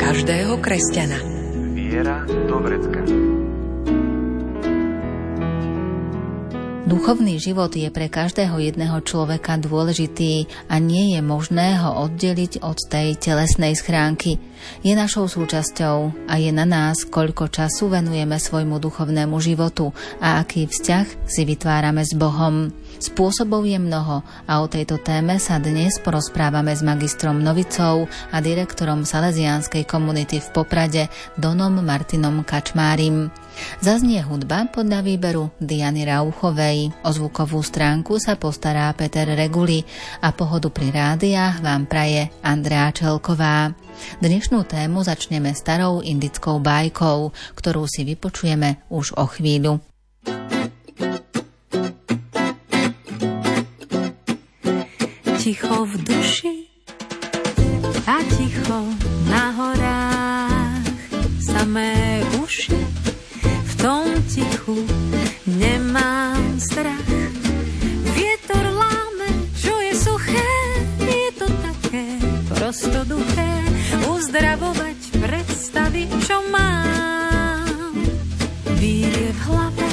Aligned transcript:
každého 0.00 0.56
kresťana. 0.64 1.20
Viera 1.76 2.24
do 2.24 2.56
vrecka. 2.64 3.04
Duchovný 6.88 7.36
život 7.36 7.68
je 7.76 7.86
pre 7.92 8.08
každého 8.08 8.64
jedného 8.64 8.96
človeka 9.04 9.60
dôležitý 9.60 10.48
a 10.72 10.80
nie 10.80 11.14
je 11.14 11.20
možné 11.20 11.76
ho 11.78 12.08
oddeliť 12.08 12.64
od 12.64 12.80
tej 12.80 13.20
telesnej 13.20 13.76
schránky. 13.76 14.40
Je 14.80 14.96
našou 14.96 15.28
súčasťou 15.28 16.26
a 16.26 16.34
je 16.40 16.48
na 16.48 16.64
nás, 16.64 17.04
koľko 17.04 17.52
času 17.52 17.92
venujeme 17.92 18.40
svojmu 18.40 18.80
duchovnému 18.80 19.36
životu 19.36 19.92
a 20.18 20.40
aký 20.40 20.64
vzťah 20.64 21.28
si 21.28 21.44
vytvárame 21.44 22.02
s 22.02 22.16
Bohom. 22.16 22.72
Spôsobov 22.98 23.62
je 23.68 23.78
mnoho 23.78 24.26
a 24.48 24.52
o 24.58 24.66
tejto 24.66 24.98
téme 24.98 25.38
sa 25.38 25.62
dnes 25.62 26.02
porozprávame 26.02 26.74
s 26.74 26.82
magistrom 26.82 27.38
Novicou 27.38 28.10
a 28.34 28.36
direktorom 28.42 29.06
Salesianskej 29.06 29.86
komunity 29.86 30.42
v 30.42 30.48
Poprade 30.50 31.02
Donom 31.38 31.78
Martinom 31.84 32.42
Kačmárim. 32.42 33.30
Zaznie 33.84 34.24
hudba 34.24 34.66
podľa 34.72 35.04
výberu 35.04 35.52
Diany 35.60 36.08
Rauchovej. 36.08 36.90
O 37.04 37.10
zvukovú 37.12 37.60
stránku 37.60 38.16
sa 38.16 38.34
postará 38.40 38.88
Peter 38.96 39.28
Reguli 39.28 39.84
a 40.24 40.32
pohodu 40.32 40.72
pri 40.72 40.90
rádiách 40.90 41.60
vám 41.60 41.84
praje 41.84 42.32
Andrea 42.40 42.88
Čelková. 42.90 43.76
Dnešnú 44.24 44.64
tému 44.64 45.04
začneme 45.04 45.52
starou 45.52 46.00
indickou 46.00 46.56
bajkou, 46.56 47.36
ktorú 47.58 47.84
si 47.84 48.08
vypočujeme 48.08 48.88
už 48.88 49.18
o 49.20 49.28
chvíľu. 49.28 49.82
Ticho 55.40 55.88
v 55.88 55.96
duši 56.04 56.54
a 58.04 58.20
ticho 58.36 58.80
na 59.24 59.44
horách. 59.56 60.84
Samé 61.40 62.20
uši 62.44 62.76
v 63.40 63.72
tom 63.80 64.04
tichu 64.28 64.84
nemám 65.48 66.60
strach. 66.60 67.08
Vietor 68.12 68.68
láme, 68.68 69.32
čo 69.56 69.72
je 69.80 69.96
suché, 69.96 70.52
je 71.08 71.28
to 71.40 71.48
také 71.48 72.06
prostoduché 72.52 73.52
uzdravovať 74.12 74.98
predstavy, 75.24 76.04
čo 76.20 76.36
mám. 76.52 77.96
Vírie 78.76 79.32
v 79.32 79.40
hlave 79.48 79.89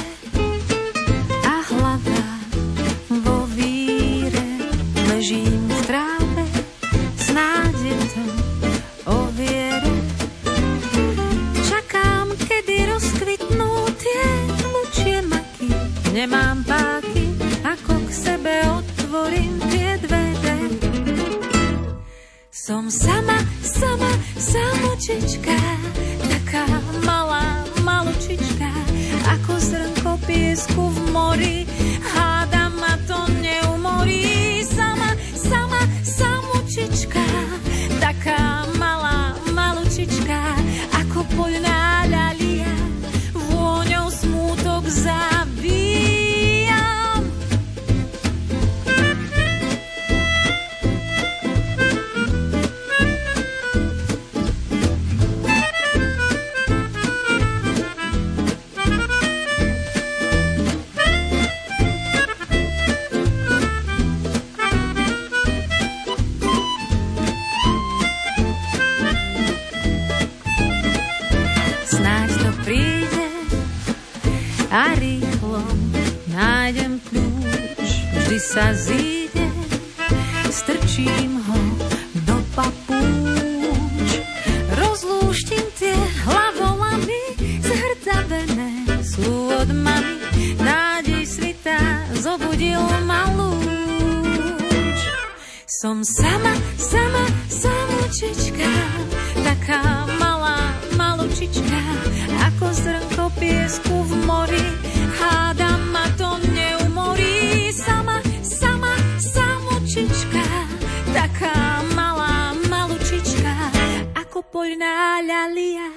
ako 114.78 114.86
poľná 114.86 115.87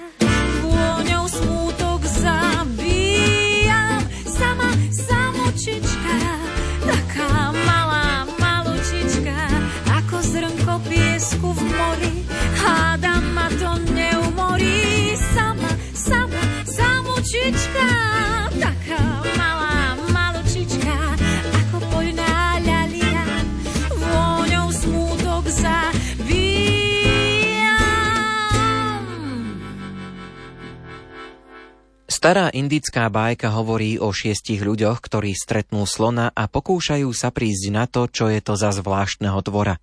Stará 32.22 32.54
indická 32.54 33.10
bájka 33.10 33.50
hovorí 33.50 33.98
o 33.98 34.14
šiestich 34.14 34.62
ľuďoch, 34.62 35.02
ktorí 35.02 35.34
stretnú 35.34 35.82
slona 35.90 36.30
a 36.30 36.46
pokúšajú 36.46 37.10
sa 37.10 37.34
prísť 37.34 37.74
na 37.74 37.90
to, 37.90 38.06
čo 38.06 38.30
je 38.30 38.38
to 38.38 38.54
za 38.54 38.70
zvláštneho 38.78 39.42
tvora. 39.42 39.82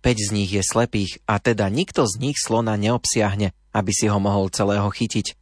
Peť 0.00 0.16
z 0.24 0.30
nich 0.32 0.56
je 0.56 0.64
slepých 0.64 1.20
a 1.28 1.36
teda 1.36 1.68
nikto 1.68 2.08
z 2.08 2.16
nich 2.16 2.40
slona 2.40 2.80
neobsiahne, 2.80 3.52
aby 3.76 3.92
si 3.92 4.08
ho 4.08 4.16
mohol 4.16 4.48
celého 4.48 4.88
chytiť. 4.88 5.36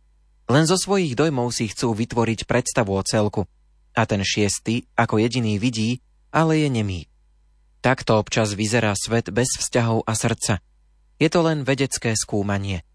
Len 0.50 0.66
zo 0.66 0.75
svojich 0.75 1.14
dojmov 1.14 1.54
si 1.54 1.70
chcú 1.70 1.94
vytvoriť 1.94 2.50
predstavu 2.50 2.98
o 2.98 3.02
celku. 3.06 3.46
A 3.94 4.02
ten 4.02 4.26
šiestý, 4.26 4.90
ako 4.98 5.22
jediný 5.22 5.62
vidí, 5.62 6.02
ale 6.34 6.66
je 6.66 6.66
nemý. 6.66 7.00
Takto 7.78 8.19
občas 8.19 8.58
vyzerá 8.58 8.90
svet 8.98 9.30
bez 9.30 9.54
vzťahov 9.54 10.02
a 10.02 10.19
srdca. 10.19 10.58
Je 11.22 11.30
to 11.30 11.46
len 11.46 11.62
vedecké 11.62 12.19
skúmanie– 12.19 12.82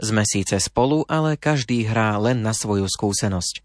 sme 0.00 0.24
síce 0.24 0.56
spolu, 0.56 1.04
ale 1.06 1.36
každý 1.36 1.84
hrá 1.84 2.16
len 2.16 2.40
na 2.40 2.56
svoju 2.56 2.88
skúsenosť. 2.88 3.60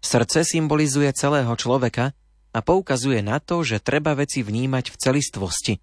Srdce 0.00 0.42
symbolizuje 0.48 1.12
celého 1.12 1.52
človeka 1.54 2.16
a 2.56 2.58
poukazuje 2.64 3.20
na 3.20 3.38
to, 3.38 3.60
že 3.60 3.84
treba 3.84 4.16
veci 4.16 4.40
vnímať 4.40 4.90
v 4.90 4.96
celistvosti. 4.96 5.74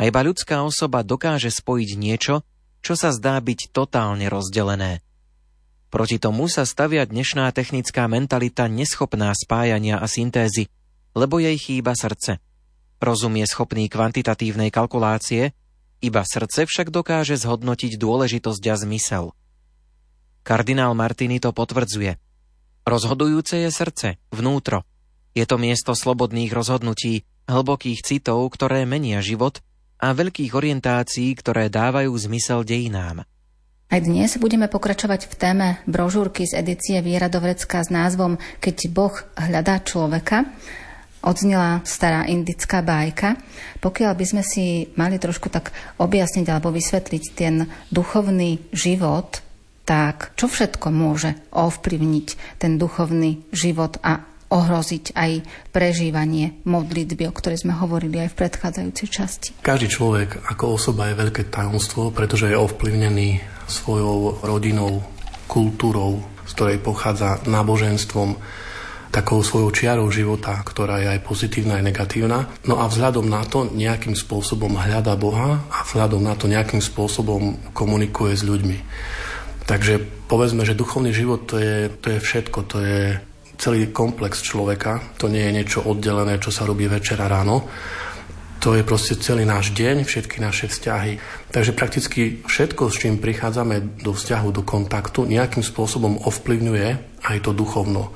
A 0.00 0.08
iba 0.08 0.24
ľudská 0.24 0.64
osoba 0.64 1.04
dokáže 1.04 1.52
spojiť 1.52 1.90
niečo, 2.00 2.46
čo 2.80 2.94
sa 2.96 3.12
zdá 3.12 3.36
byť 3.36 3.74
totálne 3.74 4.26
rozdelené. 4.30 5.04
Proti 5.88 6.20
tomu 6.20 6.46
sa 6.46 6.68
stavia 6.68 7.04
dnešná 7.08 7.48
technická 7.52 8.06
mentalita 8.06 8.68
neschopná 8.68 9.32
spájania 9.32 9.98
a 9.98 10.06
syntézy, 10.06 10.68
lebo 11.16 11.40
jej 11.40 11.56
chýba 11.56 11.96
srdce. 11.96 12.38
Rozum 13.00 13.34
je 13.40 13.46
schopný 13.48 13.88
kvantitatívnej 13.88 14.68
kalkulácie, 14.68 15.56
iba 15.98 16.22
srdce 16.22 16.64
však 16.64 16.94
dokáže 16.94 17.34
zhodnotiť 17.38 17.98
dôležitosť 17.98 18.64
a 18.70 18.74
zmysel. 18.78 19.24
Kardinál 20.46 20.96
Martini 20.96 21.42
to 21.42 21.52
potvrdzuje. 21.52 22.16
Rozhodujúce 22.88 23.68
je 23.68 23.70
srdce, 23.70 24.08
vnútro. 24.32 24.86
Je 25.36 25.44
to 25.44 25.60
miesto 25.60 25.92
slobodných 25.92 26.50
rozhodnutí, 26.50 27.28
hlbokých 27.44 28.00
citov, 28.00 28.48
ktoré 28.56 28.88
menia 28.88 29.20
život 29.20 29.60
a 30.00 30.14
veľkých 30.14 30.54
orientácií, 30.56 31.34
ktoré 31.36 31.68
dávajú 31.68 32.10
zmysel 32.16 32.64
dejinám. 32.64 33.28
Aj 33.88 34.00
dnes 34.04 34.36
budeme 34.36 34.68
pokračovať 34.68 35.32
v 35.32 35.34
téme 35.36 35.68
brožúrky 35.88 36.44
z 36.44 36.60
edície 36.60 37.00
Viera 37.00 37.32
Dovrecka 37.32 37.80
s 37.80 37.88
názvom 37.88 38.36
Keď 38.60 38.76
Boh 38.92 39.16
hľadá 39.32 39.80
človeka. 39.80 40.44
Odznela 41.18 41.82
stará 41.82 42.24
indická 42.30 42.78
bájka. 42.78 43.34
Pokiaľ 43.82 44.12
by 44.14 44.24
sme 44.24 44.42
si 44.46 44.90
mali 44.94 45.18
trošku 45.18 45.50
tak 45.50 45.74
objasniť 45.98 46.46
alebo 46.46 46.70
vysvetliť 46.70 47.24
ten 47.34 47.66
duchovný 47.90 48.70
život, 48.70 49.42
tak 49.82 50.36
čo 50.38 50.46
všetko 50.46 50.92
môže 50.92 51.34
ovplyvniť 51.50 52.60
ten 52.60 52.76
duchovný 52.76 53.42
život 53.50 53.98
a 54.04 54.28
ohroziť 54.48 55.12
aj 55.12 55.32
prežívanie 55.76 56.56
modlitby, 56.64 57.28
o 57.28 57.36
ktorej 57.36 57.68
sme 57.68 57.76
hovorili 57.76 58.24
aj 58.24 58.32
v 58.32 58.38
predchádzajúcej 58.44 59.08
časti. 59.08 59.48
Každý 59.60 59.92
človek 59.92 60.40
ako 60.48 60.80
osoba 60.80 61.12
je 61.12 61.20
veľké 61.20 61.52
tajomstvo, 61.52 62.08
pretože 62.12 62.48
je 62.48 62.56
ovplyvnený 62.56 63.44
svojou 63.68 64.40
rodinou, 64.40 65.04
kultúrou, 65.48 66.24
z 66.48 66.52
ktorej 66.56 66.78
pochádza 66.80 67.44
náboženstvom, 67.44 68.40
takou 69.08 69.40
svojou 69.40 69.72
čiarou 69.72 70.08
života, 70.12 70.60
ktorá 70.60 71.00
je 71.00 71.08
aj 71.16 71.24
pozitívna, 71.24 71.80
aj 71.80 71.86
negatívna. 71.88 72.38
No 72.68 72.80
a 72.80 72.88
vzhľadom 72.88 73.24
na 73.24 73.42
to 73.44 73.64
nejakým 73.68 74.12
spôsobom 74.12 74.76
hľada 74.76 75.16
Boha 75.16 75.64
a 75.72 75.78
vzhľadom 75.88 76.20
na 76.20 76.36
to 76.36 76.46
nejakým 76.46 76.84
spôsobom 76.84 77.72
komunikuje 77.72 78.36
s 78.36 78.44
ľuďmi. 78.44 78.78
Takže 79.68 80.00
povedzme, 80.28 80.64
že 80.64 80.76
duchovný 80.76 81.12
život 81.12 81.44
to 81.48 81.60
je, 81.60 81.92
to 82.00 82.16
je 82.16 82.18
všetko, 82.20 82.58
to 82.68 82.78
je 82.80 83.00
celý 83.58 83.90
komplex 83.90 84.40
človeka. 84.40 85.02
To 85.20 85.28
nie 85.28 85.44
je 85.44 85.56
niečo 85.60 85.80
oddelené, 85.84 86.40
čo 86.40 86.54
sa 86.54 86.64
robí 86.64 86.88
večera 86.88 87.28
ráno. 87.28 87.68
To 88.58 88.74
je 88.74 88.82
proste 88.82 89.14
celý 89.22 89.46
náš 89.46 89.70
deň, 89.70 90.02
všetky 90.02 90.42
naše 90.42 90.66
vzťahy. 90.66 91.20
Takže 91.54 91.72
prakticky 91.78 92.42
všetko, 92.42 92.90
s 92.90 92.96
čím 92.98 93.22
prichádzame 93.22 94.02
do 94.02 94.10
vzťahu, 94.10 94.48
do 94.50 94.62
kontaktu, 94.66 95.30
nejakým 95.30 95.62
spôsobom 95.62 96.18
ovplyvňuje 96.26 96.88
aj 97.22 97.38
to 97.44 97.54
duchovno. 97.54 98.10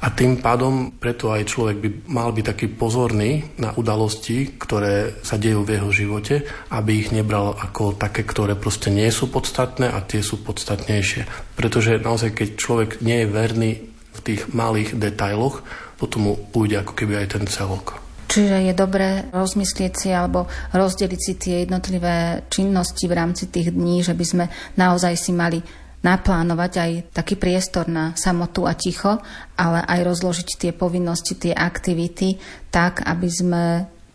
A 0.00 0.08
tým 0.08 0.40
pádom 0.40 0.96
preto 0.96 1.28
aj 1.28 1.44
človek 1.44 1.76
by 1.76 1.88
mal 2.08 2.32
byť 2.32 2.44
taký 2.48 2.66
pozorný 2.72 3.60
na 3.60 3.76
udalosti, 3.76 4.56
ktoré 4.56 5.20
sa 5.20 5.36
dejú 5.36 5.60
v 5.60 5.76
jeho 5.76 5.90
živote, 5.92 6.34
aby 6.72 7.04
ich 7.04 7.12
nebral 7.12 7.52
ako 7.52 8.00
také, 8.00 8.24
ktoré 8.24 8.56
proste 8.56 8.88
nie 8.88 9.12
sú 9.12 9.28
podstatné 9.28 9.92
a 9.92 10.00
tie 10.00 10.24
sú 10.24 10.40
podstatnejšie. 10.40 11.52
Pretože 11.52 12.00
naozaj, 12.00 12.32
keď 12.32 12.48
človek 12.56 12.90
nie 13.04 13.24
je 13.24 13.28
verný 13.28 13.70
v 14.16 14.20
tých 14.24 14.48
malých 14.56 14.96
detailoch, 14.96 15.60
potom 16.00 16.20
mu 16.24 16.32
ujde 16.56 16.80
ako 16.80 16.96
keby 16.96 17.20
aj 17.20 17.36
ten 17.36 17.44
celok. 17.44 18.00
Čiže 18.30 18.62
je 18.62 18.74
dobré 18.78 19.26
rozmyslieť 19.34 19.92
si 19.98 20.08
alebo 20.14 20.46
rozdeliť 20.70 21.20
si 21.20 21.34
tie 21.34 21.66
jednotlivé 21.66 22.46
činnosti 22.46 23.10
v 23.10 23.18
rámci 23.18 23.50
tých 23.50 23.74
dní, 23.74 24.06
že 24.06 24.14
by 24.14 24.22
sme 24.24 24.44
naozaj 24.78 25.18
si 25.18 25.34
mali 25.34 25.58
naplánovať 26.00 26.72
aj 26.80 26.90
taký 27.12 27.36
priestor 27.36 27.88
na 27.88 28.16
samotu 28.16 28.64
a 28.64 28.72
ticho, 28.72 29.20
ale 29.56 29.84
aj 29.84 30.00
rozložiť 30.04 30.48
tie 30.56 30.72
povinnosti, 30.72 31.36
tie 31.36 31.52
aktivity 31.52 32.40
tak, 32.72 33.04
aby 33.04 33.28
sme 33.28 33.62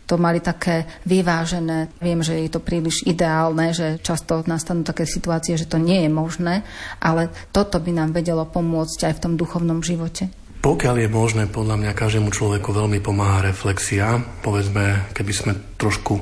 to 0.06 0.14
mali 0.22 0.38
také 0.38 0.86
vyvážené. 1.02 1.90
Viem, 1.98 2.22
že 2.22 2.38
je 2.46 2.50
to 2.50 2.62
príliš 2.62 3.02
ideálne, 3.02 3.74
že 3.74 3.98
často 3.98 4.46
nastanú 4.46 4.86
také 4.86 5.02
situácie, 5.02 5.58
že 5.58 5.66
to 5.66 5.82
nie 5.82 6.06
je 6.06 6.10
možné, 6.10 6.62
ale 7.02 7.28
toto 7.50 7.82
by 7.82 7.90
nám 7.90 8.14
vedelo 8.14 8.46
pomôcť 8.46 9.10
aj 9.10 9.14
v 9.18 9.22
tom 9.22 9.34
duchovnom 9.34 9.82
živote. 9.82 10.30
Pokiaľ 10.62 11.06
je 11.06 11.10
možné, 11.10 11.42
podľa 11.46 11.78
mňa 11.78 11.92
každému 11.94 12.34
človeku 12.34 12.74
veľmi 12.74 12.98
pomáha 12.98 13.50
reflexia. 13.50 14.18
Povedzme, 14.42 15.14
keby 15.14 15.32
sme 15.34 15.52
trošku 15.78 16.18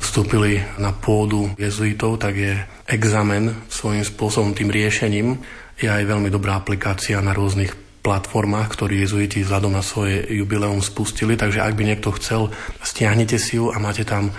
vstúpili 0.00 0.64
na 0.80 0.96
pôdu 0.96 1.52
jezuitov, 1.60 2.18
tak 2.18 2.34
je 2.34 2.56
examen 2.88 3.52
svojím 3.68 4.02
spôsobom 4.02 4.56
tým 4.56 4.72
riešením. 4.72 5.36
Je 5.76 5.86
aj 5.86 6.08
veľmi 6.08 6.32
dobrá 6.32 6.56
aplikácia 6.56 7.20
na 7.20 7.36
rôznych 7.36 7.76
platformách, 8.00 8.68
ktoré 8.72 9.04
jezuiti 9.04 9.44
vzhľadom 9.44 9.76
na 9.76 9.84
svoje 9.84 10.24
jubileum 10.32 10.80
spustili, 10.80 11.36
takže 11.36 11.60
ak 11.60 11.76
by 11.76 11.84
niekto 11.84 12.10
chcel, 12.16 12.48
stiahnite 12.80 13.36
si 13.36 13.60
ju 13.60 13.68
a 13.68 13.76
máte 13.76 14.08
tam 14.08 14.32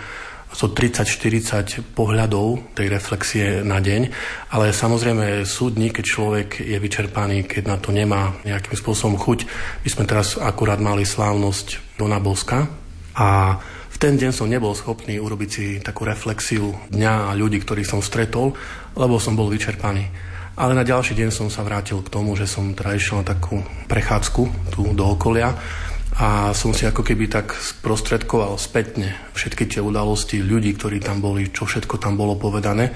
so 0.52 0.68
30-40 0.68 1.96
pohľadov 1.96 2.76
tej 2.76 2.92
reflexie 2.92 3.64
na 3.64 3.80
deň, 3.80 4.12
ale 4.52 4.76
samozrejme 4.76 5.48
sú 5.48 5.72
dní, 5.72 5.96
keď 5.96 6.06
človek 6.06 6.50
je 6.60 6.76
vyčerpaný, 6.76 7.48
keď 7.48 7.64
na 7.72 7.78
to 7.80 7.96
nemá 7.96 8.36
nejakým 8.44 8.76
spôsobom 8.76 9.16
chuť. 9.16 9.48
My 9.88 9.90
sme 9.90 10.04
teraz 10.04 10.36
akurát 10.36 10.84
mali 10.84 11.08
slávnosť 11.08 11.96
Dona 11.96 12.20
Boska 12.20 12.68
a 13.16 13.62
ten 14.02 14.18
deň 14.18 14.34
som 14.34 14.50
nebol 14.50 14.74
schopný 14.74 15.22
urobiť 15.22 15.50
si 15.54 15.78
takú 15.78 16.10
reflexiu 16.10 16.74
dňa 16.90 17.30
a 17.30 17.38
ľudí, 17.38 17.62
ktorých 17.62 17.86
som 17.86 18.02
stretol, 18.02 18.58
lebo 18.98 19.22
som 19.22 19.38
bol 19.38 19.46
vyčerpaný. 19.54 20.10
Ale 20.58 20.74
na 20.74 20.82
ďalší 20.82 21.14
deň 21.14 21.30
som 21.30 21.54
sa 21.54 21.62
vrátil 21.62 22.02
k 22.02 22.10
tomu, 22.10 22.34
že 22.34 22.50
som 22.50 22.74
teda 22.74 22.98
išiel 22.98 23.22
na 23.22 23.30
takú 23.38 23.62
prechádzku 23.86 24.74
tu 24.74 24.90
do 24.98 25.06
okolia 25.06 25.54
a 26.18 26.50
som 26.58 26.74
si 26.74 26.90
ako 26.90 27.06
keby 27.06 27.30
tak 27.30 27.54
sprostredkoval 27.54 28.58
spätne 28.58 29.14
všetky 29.38 29.70
tie 29.70 29.86
udalosti 29.86 30.42
ľudí, 30.42 30.74
ktorí 30.82 30.98
tam 30.98 31.22
boli, 31.22 31.54
čo 31.54 31.70
všetko 31.70 32.02
tam 32.02 32.18
bolo 32.18 32.34
povedané. 32.34 32.90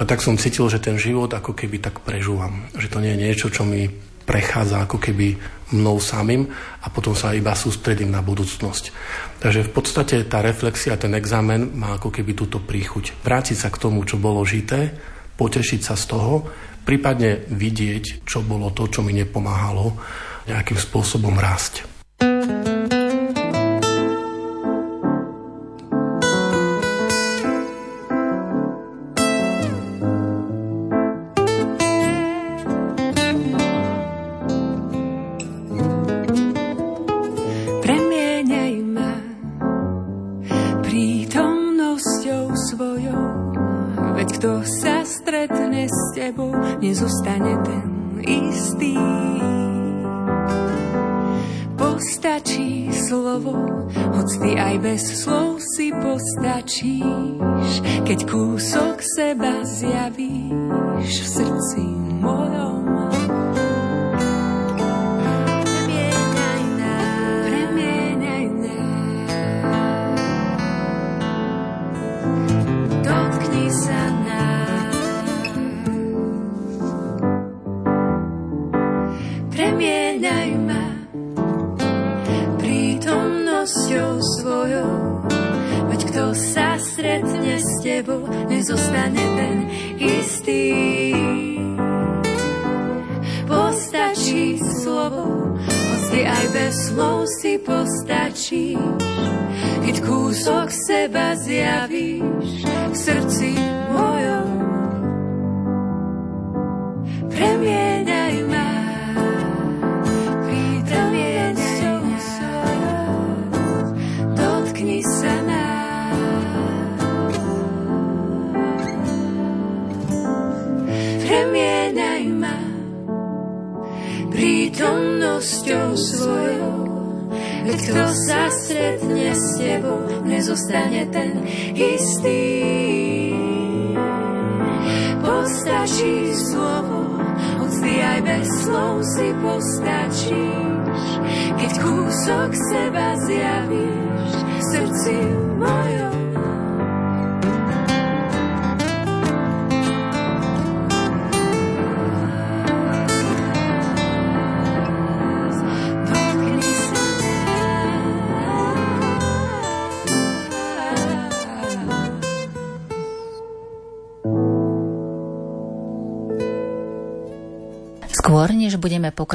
A 0.00 0.02
tak 0.08 0.24
som 0.24 0.40
cítil, 0.40 0.64
že 0.72 0.80
ten 0.80 0.96
život 0.96 1.28
ako 1.28 1.52
keby 1.52 1.76
tak 1.76 2.00
prežúvam. 2.00 2.72
Že 2.72 2.88
to 2.88 2.98
nie 3.04 3.12
je 3.12 3.20
niečo, 3.20 3.46
čo 3.52 3.68
mi 3.68 3.84
prechádza 4.28 4.84
ako 4.84 5.00
keby 5.00 5.40
mnou 5.72 5.96
samým 5.96 6.52
a 6.84 6.86
potom 6.92 7.16
sa 7.16 7.32
iba 7.32 7.56
sústredím 7.56 8.12
na 8.12 8.20
budúcnosť. 8.20 8.84
Takže 9.40 9.64
v 9.64 9.72
podstate 9.72 10.16
tá 10.28 10.44
reflexia, 10.44 11.00
ten 11.00 11.16
examen 11.16 11.72
má 11.72 11.96
ako 11.96 12.12
keby 12.12 12.36
túto 12.36 12.60
príchuť. 12.60 13.16
Vrátiť 13.24 13.56
sa 13.56 13.72
k 13.72 13.80
tomu, 13.80 14.04
čo 14.04 14.20
bolo 14.20 14.44
žité, 14.44 14.92
potešiť 15.40 15.80
sa 15.80 15.96
z 15.96 16.04
toho 16.12 16.34
prípadne 16.84 17.44
vidieť, 17.52 18.24
čo 18.24 18.40
bolo 18.40 18.72
to, 18.72 18.88
čo 18.88 19.04
mi 19.04 19.12
nepomáhalo 19.12 19.96
nejakým 20.48 20.80
spôsobom 20.80 21.36
rásť. 21.36 21.84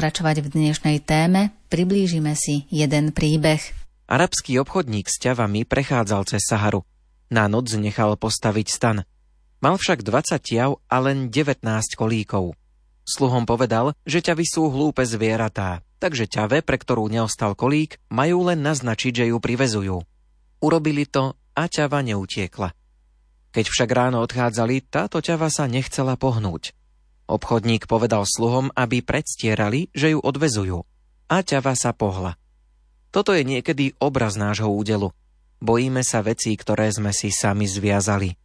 Pokračovať 0.04 0.44
v 0.44 0.48
dnešnej 0.52 0.98
téme, 1.00 1.48
priblížime 1.72 2.36
si 2.36 2.68
jeden 2.68 3.08
príbeh. 3.08 3.72
Arabský 4.04 4.60
obchodník 4.60 5.08
s 5.08 5.16
ťavami 5.16 5.64
prechádzal 5.64 6.28
cez 6.28 6.44
Saharu. 6.44 6.84
Na 7.32 7.48
noc 7.48 7.72
nechal 7.72 8.12
postaviť 8.20 8.68
stan. 8.68 9.08
Mal 9.64 9.80
však 9.80 10.04
20 10.04 10.44
ťav 10.44 10.76
a 10.76 10.96
len 11.00 11.32
19 11.32 11.64
kolíkov. 11.96 12.52
Sluhom 13.08 13.48
povedal, 13.48 13.96
že 14.04 14.20
ťavy 14.20 14.44
sú 14.44 14.68
hlúpe 14.68 15.08
zvieratá, 15.08 15.80
takže 16.04 16.28
ťave, 16.28 16.60
pre 16.60 16.76
ktorú 16.76 17.08
neostal 17.08 17.56
kolík, 17.56 17.96
majú 18.12 18.52
len 18.52 18.60
naznačiť, 18.60 19.24
že 19.24 19.28
ju 19.32 19.40
privezujú. 19.40 20.04
Urobili 20.60 21.08
to 21.08 21.32
a 21.56 21.64
ťava 21.64 22.04
neutiekla. 22.04 22.76
Keď 23.56 23.64
však 23.72 23.88
ráno 23.88 24.20
odchádzali, 24.20 24.84
táto 24.84 25.24
ťava 25.24 25.48
sa 25.48 25.64
nechcela 25.64 26.20
pohnúť. 26.20 26.76
Obchodník 27.24 27.88
povedal 27.88 28.28
sluhom, 28.28 28.68
aby 28.76 29.00
predstierali, 29.00 29.88
že 29.96 30.12
ju 30.12 30.20
odvezujú. 30.20 30.84
A 31.32 31.40
ťava 31.40 31.72
sa 31.72 31.96
pohla. 31.96 32.36
Toto 33.08 33.32
je 33.32 33.46
niekedy 33.46 33.96
obraz 33.96 34.36
nášho 34.36 34.68
údelu. 34.68 35.14
Bojíme 35.64 36.04
sa 36.04 36.20
vecí, 36.20 36.52
ktoré 36.52 36.92
sme 36.92 37.16
si 37.16 37.32
sami 37.32 37.64
zviazali. 37.64 38.36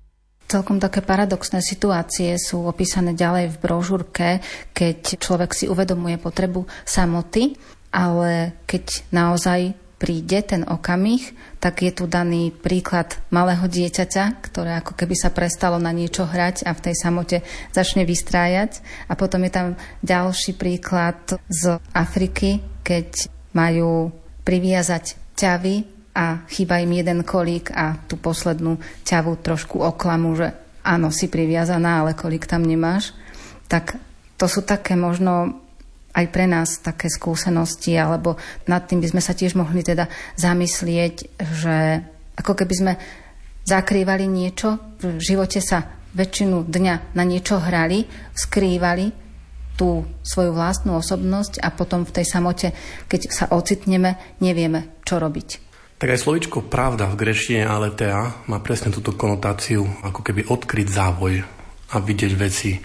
Celkom 0.50 0.82
také 0.82 1.06
paradoxné 1.06 1.62
situácie 1.62 2.34
sú 2.42 2.66
opísané 2.66 3.14
ďalej 3.14 3.54
v 3.54 3.62
brožúrke, 3.62 4.28
keď 4.74 5.22
človek 5.22 5.54
si 5.54 5.70
uvedomuje 5.70 6.18
potrebu 6.18 6.66
samoty, 6.88 7.54
ale 7.94 8.58
keď 8.66 9.14
naozaj 9.14 9.76
príde 10.00 10.40
ten 10.42 10.64
okamih, 10.64 11.36
tak 11.60 11.84
je 11.84 11.92
tu 11.92 12.08
daný 12.08 12.56
príklad 12.56 13.20
malého 13.30 13.68
dieťaťa, 13.68 14.40
ktoré 14.40 14.80
ako 14.80 14.96
keby 14.96 15.16
sa 15.20 15.30
prestalo 15.30 15.76
na 15.76 15.92
niečo 15.92 16.24
hrať 16.24 16.64
a 16.64 16.72
v 16.72 16.84
tej 16.88 16.96
samote 16.96 17.38
začne 17.76 18.08
vystrájať. 18.08 18.80
A 19.12 19.20
potom 19.20 19.44
je 19.44 19.52
tam 19.52 19.68
ďalší 20.00 20.56
príklad 20.56 21.20
z 21.52 21.78
Afriky, 21.92 22.64
keď 22.82 23.28
majú 23.52 24.16
priviazať 24.48 25.20
ťavy 25.36 25.84
a 26.16 26.48
chýba 26.48 26.80
im 26.80 26.96
jeden 26.96 27.22
kolík 27.28 27.70
a 27.76 28.00
tú 28.08 28.16
poslednú 28.16 28.80
ťavu 29.04 29.36
trošku 29.44 29.84
oklamu, 29.84 30.34
že 30.40 30.48
áno, 30.82 31.12
si 31.12 31.28
priviazaná, 31.28 32.02
ale 32.02 32.16
kolík 32.16 32.48
tam 32.48 32.64
nemáš. 32.64 33.12
Tak 33.68 34.00
to 34.40 34.48
sú 34.48 34.64
také 34.64 34.96
možno 34.96 35.60
aj 36.14 36.26
pre 36.34 36.46
nás 36.50 36.82
také 36.82 37.08
skúsenosti, 37.08 37.94
alebo 37.94 38.36
nad 38.66 38.86
tým 38.90 39.02
by 39.02 39.08
sme 39.14 39.22
sa 39.22 39.38
tiež 39.38 39.54
mohli 39.54 39.86
teda 39.86 40.10
zamyslieť, 40.36 41.16
že 41.38 41.78
ako 42.40 42.54
keby 42.56 42.74
sme 42.74 42.94
zakrývali 43.68 44.26
niečo, 44.26 44.98
v 45.00 45.22
živote 45.22 45.62
sa 45.62 45.86
väčšinu 46.18 46.66
dňa 46.66 47.14
na 47.14 47.24
niečo 47.24 47.62
hrali, 47.62 48.10
skrývali 48.34 49.30
tú 49.78 50.04
svoju 50.26 50.52
vlastnú 50.52 50.98
osobnosť 51.00 51.64
a 51.64 51.72
potom 51.72 52.04
v 52.04 52.16
tej 52.20 52.26
samote, 52.28 52.68
keď 53.08 53.22
sa 53.32 53.46
ocitneme, 53.54 54.18
nevieme, 54.44 55.00
čo 55.08 55.22
robiť. 55.22 55.70
Tak 56.00 56.16
aj 56.16 56.20
slovičko 56.20 56.68
pravda 56.68 57.12
v 57.12 57.20
grečtine 57.20 57.68
aletea 57.68 58.48
má 58.48 58.60
presne 58.64 58.92
túto 58.92 59.16
konotáciu, 59.16 59.84
ako 60.04 60.24
keby 60.24 60.48
odkryť 60.48 60.88
závoj 60.88 61.44
a 61.92 61.96
vidieť 62.00 62.34
veci 62.40 62.80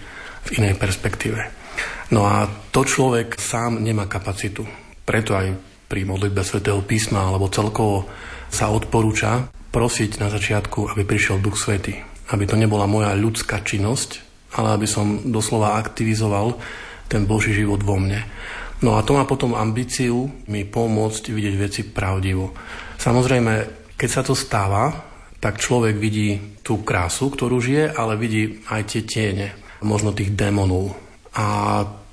v 0.45 0.49
inej 0.59 0.75
perspektíve. 0.79 1.64
No 2.13 2.29
a 2.29 2.47
to 2.71 2.85
človek 2.85 3.39
sám 3.41 3.81
nemá 3.81 4.07
kapacitu. 4.07 4.67
Preto 5.05 5.35
aj 5.35 5.55
pri 5.89 6.07
modlitbe 6.09 6.43
svätého 6.43 6.81
písma 6.83 7.29
alebo 7.29 7.53
celkovo 7.53 8.09
sa 8.49 8.71
odporúča 8.71 9.51
prosiť 9.75 10.23
na 10.23 10.31
začiatku, 10.31 10.95
aby 10.95 11.03
prišiel 11.03 11.43
Duch 11.43 11.59
Svety. 11.59 11.99
Aby 12.31 12.47
to 12.49 12.57
nebola 12.57 12.87
moja 12.87 13.13
ľudská 13.13 13.61
činnosť, 13.67 14.23
ale 14.57 14.79
aby 14.79 14.87
som 14.87 15.29
doslova 15.29 15.77
aktivizoval 15.77 16.57
ten 17.11 17.27
Boží 17.29 17.53
život 17.53 17.83
vo 17.83 18.01
mne. 18.01 18.25
No 18.81 18.97
a 18.97 19.05
to 19.05 19.17
má 19.17 19.25
potom 19.29 19.57
ambíciu 19.57 20.31
mi 20.51 20.65
pomôcť 20.65 21.31
vidieť 21.31 21.55
veci 21.57 21.81
pravdivo. 21.89 22.53
Samozrejme, 23.01 23.53
keď 23.99 24.09
sa 24.11 24.23
to 24.25 24.35
stáva, 24.37 24.93
tak 25.41 25.61
človek 25.61 26.01
vidí 26.01 26.61
tú 26.65 26.81
krásu, 26.81 27.29
ktorú 27.29 27.61
žije, 27.61 27.93
ale 27.93 28.17
vidí 28.17 28.65
aj 28.73 28.83
tie 28.89 29.03
tiene, 29.05 29.53
možno 29.85 30.17
tých 30.17 30.33
démonov, 30.33 30.97
a 31.35 31.47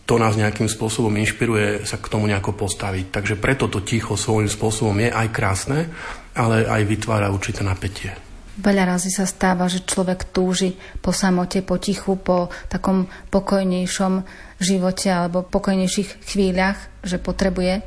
to 0.05 0.19
nás 0.19 0.35
nejakým 0.35 0.67
spôsobom 0.67 1.13
inšpiruje 1.15 1.87
sa 1.87 1.95
k 1.95 2.11
tomu 2.11 2.27
nejako 2.27 2.57
postaviť. 2.57 3.15
Takže 3.15 3.35
preto 3.39 3.71
to 3.71 3.79
ticho 3.79 4.19
svojím 4.19 4.51
spôsobom 4.51 4.97
je 4.99 5.07
aj 5.07 5.27
krásne, 5.31 5.87
ale 6.35 6.67
aj 6.67 6.83
vytvára 6.83 7.31
určité 7.31 7.63
napätie. 7.63 8.11
Veľa 8.59 8.97
razy 8.97 9.07
sa 9.07 9.23
stáva, 9.23 9.71
že 9.71 9.87
človek 9.87 10.35
túži 10.35 10.75
po 10.99 11.15
samote, 11.15 11.63
po 11.63 11.79
tichu, 11.79 12.19
po 12.19 12.51
takom 12.67 13.07
pokojnejšom 13.31 14.27
živote 14.59 15.07
alebo 15.07 15.47
pokojnejších 15.47 16.27
chvíľach, 16.27 16.77
že 17.01 17.15
potrebuje 17.15 17.79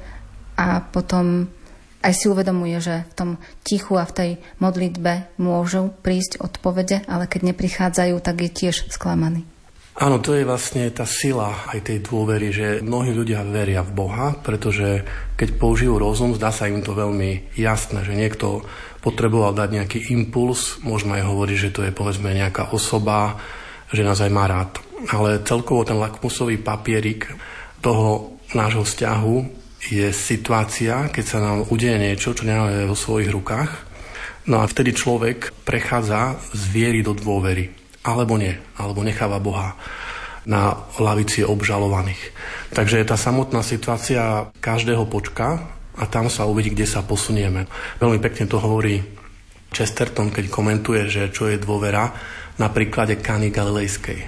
a 0.56 0.80
potom 0.80 1.52
aj 2.00 2.12
si 2.16 2.26
uvedomuje, 2.32 2.80
že 2.80 3.04
v 3.04 3.14
tom 3.16 3.30
tichu 3.64 4.00
a 4.00 4.08
v 4.08 4.16
tej 4.16 4.30
modlitbe 4.60 5.36
môžu 5.40 5.92
prísť 6.00 6.40
odpovede, 6.40 7.04
ale 7.04 7.28
keď 7.28 7.52
neprichádzajú, 7.52 8.14
tak 8.24 8.36
je 8.44 8.50
tiež 8.52 8.88
sklamaný. 8.88 9.53
Áno, 9.94 10.18
to 10.18 10.34
je 10.34 10.42
vlastne 10.42 10.90
tá 10.90 11.06
sila 11.06 11.70
aj 11.70 11.86
tej 11.86 12.02
dôvery, 12.02 12.50
že 12.50 12.82
mnohí 12.82 13.14
ľudia 13.14 13.46
veria 13.46 13.78
v 13.86 13.94
Boha, 13.94 14.34
pretože 14.34 15.06
keď 15.38 15.54
použijú 15.54 16.02
rozum, 16.02 16.34
zdá 16.34 16.50
sa 16.50 16.66
im 16.66 16.82
to 16.82 16.98
veľmi 16.98 17.54
jasné, 17.54 18.02
že 18.02 18.18
niekto 18.18 18.66
potreboval 19.06 19.54
dať 19.54 19.70
nejaký 19.70 19.98
impuls, 20.10 20.82
možno 20.82 21.14
aj 21.14 21.22
hovoriť, 21.22 21.58
že 21.70 21.70
to 21.70 21.86
je 21.86 21.94
povedzme 21.94 22.26
nejaká 22.26 22.74
osoba, 22.74 23.38
že 23.94 24.02
nás 24.02 24.18
aj 24.18 24.34
má 24.34 24.50
rád. 24.50 24.82
Ale 25.14 25.46
celkovo 25.46 25.86
ten 25.86 25.94
lakmusový 25.94 26.58
papierik 26.58 27.30
toho 27.78 28.34
nášho 28.50 28.82
vzťahu 28.82 29.36
je 29.94 30.10
situácia, 30.10 31.06
keď 31.06 31.22
sa 31.24 31.38
nám 31.38 31.70
udeje 31.70 32.02
niečo, 32.02 32.34
čo 32.34 32.42
nemáme 32.42 32.82
vo 32.90 32.98
svojich 32.98 33.30
rukách. 33.30 33.70
No 34.50 34.58
a 34.58 34.66
vtedy 34.66 34.90
človek 34.90 35.54
prechádza 35.62 36.34
z 36.50 36.62
viery 36.74 37.06
do 37.06 37.14
dôvery 37.14 37.83
alebo 38.04 38.36
nie, 38.36 38.52
alebo 38.76 39.00
necháva 39.00 39.40
Boha 39.40 39.74
na 40.44 40.76
lavici 41.00 41.40
obžalovaných. 41.40 42.20
Takže 42.76 43.00
tá 43.08 43.16
samotná 43.16 43.64
situácia 43.64 44.52
každého 44.60 45.08
počka 45.08 45.72
a 45.96 46.04
tam 46.04 46.28
sa 46.28 46.44
uvidí, 46.44 46.76
kde 46.76 46.84
sa 46.84 47.00
posunieme. 47.00 47.64
Veľmi 47.96 48.20
pekne 48.20 48.44
to 48.44 48.60
hovorí 48.60 49.00
Chesterton, 49.72 50.28
keď 50.30 50.52
komentuje, 50.52 51.08
že 51.08 51.32
čo 51.32 51.48
je 51.48 51.56
dôvera 51.56 52.12
na 52.60 52.68
príklade 52.70 53.18
Kany 53.18 53.50
Galilejskej. 53.50 54.20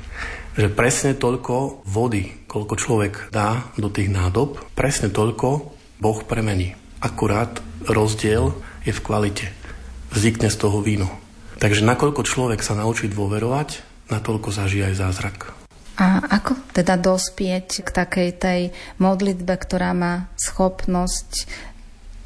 Že 0.57 0.73
presne 0.73 1.13
toľko 1.13 1.85
vody, 1.85 2.49
koľko 2.49 2.75
človek 2.81 3.29
dá 3.29 3.69
do 3.77 3.93
tých 3.93 4.09
nádob, 4.09 4.57
presne 4.73 5.13
toľko 5.13 5.77
Boh 6.01 6.19
premení. 6.25 6.73
Akurát 7.05 7.61
rozdiel 7.85 8.57
je 8.89 8.93
v 8.97 9.05
kvalite. 9.05 9.53
Vznikne 10.17 10.49
z 10.49 10.57
toho 10.57 10.81
víno. 10.81 11.26
Takže 11.57 11.83
nakoľko 11.85 12.23
človek 12.23 12.61
sa 12.61 12.77
naučí 12.77 13.09
dôverovať, 13.09 13.81
natoľko 14.13 14.53
zažije 14.53 14.93
aj 14.93 14.97
zázrak. 14.97 15.39
A 15.97 16.21
ako 16.21 16.61
teda 16.77 17.01
dospieť 17.01 17.81
k 17.81 17.89
takej 17.89 18.31
tej 18.37 18.61
modlitbe, 19.01 19.57
ktorá 19.57 19.97
má 19.97 20.29
schopnosť 20.37 21.49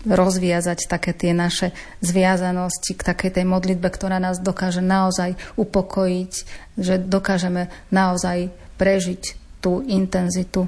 rozviazať 0.02 0.88
také 0.88 1.12
tie 1.12 1.30
naše 1.36 1.76
zviazanosti 2.00 2.96
k 2.96 3.02
takej 3.04 3.30
tej 3.38 3.44
modlitbe, 3.46 3.86
ktorá 3.86 4.18
nás 4.18 4.40
dokáže 4.40 4.80
naozaj 4.80 5.36
upokojiť, 5.60 6.32
že 6.80 6.98
dokážeme 6.98 7.68
naozaj 7.92 8.50
prežiť 8.80 9.22
tú 9.60 9.84
intenzitu 9.84 10.66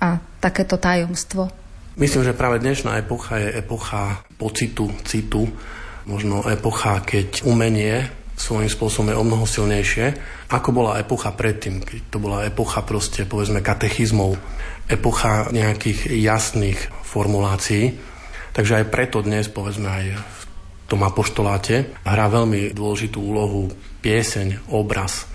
a 0.00 0.18
takéto 0.40 0.80
tajomstvo. 0.80 1.52
Myslím, 2.00 2.24
že 2.24 2.32
práve 2.32 2.56
dnešná 2.64 2.96
epocha 3.04 3.36
je 3.36 3.60
epocha 3.60 4.24
pocitu, 4.40 4.88
citu, 5.04 5.44
možno 6.08 6.44
epocha, 6.46 7.00
keď 7.02 7.44
umenie 7.44 8.08
svojím 8.40 8.72
spôsobom 8.72 9.12
je 9.12 9.20
o 9.20 9.24
mnoho 9.26 9.44
silnejšie, 9.44 10.06
ako 10.48 10.68
bola 10.72 10.96
epocha 10.96 11.28
predtým, 11.36 11.84
keď 11.84 12.00
to 12.08 12.18
bola 12.18 12.48
epocha 12.48 12.80
proste, 12.80 13.28
povedzme, 13.28 13.60
katechizmov, 13.60 14.40
epocha 14.88 15.52
nejakých 15.52 16.08
jasných 16.08 16.80
formulácií. 17.04 17.92
Takže 18.56 18.80
aj 18.80 18.90
preto 18.90 19.20
dnes, 19.20 19.46
povedzme, 19.52 19.86
aj 19.86 20.06
v 20.16 20.42
tom 20.88 21.04
apoštoláte 21.04 22.02
hrá 22.02 22.26
veľmi 22.26 22.72
dôležitú 22.72 23.20
úlohu 23.20 23.70
pieseň, 24.00 24.72
obraz. 24.72 25.28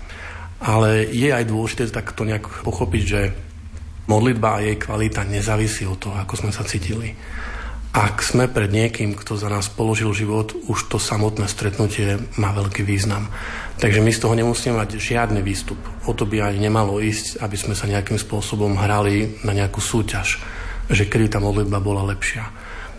Ale 0.60 1.06
je 1.06 1.30
aj 1.30 1.46
dôležité 1.46 1.88
takto 1.88 2.26
nejak 2.26 2.66
pochopiť, 2.66 3.02
že 3.06 3.22
modlitba 4.10 4.58
a 4.58 4.64
jej 4.66 4.76
kvalita 4.76 5.22
nezávisí 5.24 5.86
od 5.86 5.96
toho, 5.96 6.16
ako 6.18 6.34
sme 6.36 6.50
sa 6.50 6.66
cítili. 6.66 7.14
Ak 7.96 8.20
sme 8.20 8.44
pred 8.44 8.68
niekým, 8.68 9.16
kto 9.16 9.40
za 9.40 9.48
nás 9.48 9.72
položil 9.72 10.12
život, 10.12 10.52
už 10.68 10.92
to 10.92 11.00
samotné 11.00 11.48
stretnutie 11.48 12.20
má 12.36 12.52
veľký 12.52 12.84
význam. 12.84 13.32
Takže 13.80 14.04
my 14.04 14.12
z 14.12 14.20
toho 14.20 14.36
nemusíme 14.36 14.76
mať 14.76 15.00
žiadny 15.00 15.40
výstup. 15.40 15.80
O 16.04 16.12
to 16.12 16.28
by 16.28 16.44
aj 16.44 16.60
nemalo 16.60 17.00
ísť, 17.00 17.40
aby 17.40 17.56
sme 17.56 17.72
sa 17.72 17.88
nejakým 17.88 18.20
spôsobom 18.20 18.76
hrali 18.76 19.40
na 19.48 19.56
nejakú 19.56 19.80
súťaž, 19.80 20.44
že 20.92 21.08
kedy 21.08 21.32
tá 21.32 21.38
modlitba 21.40 21.80
bola 21.80 22.04
lepšia. 22.12 22.44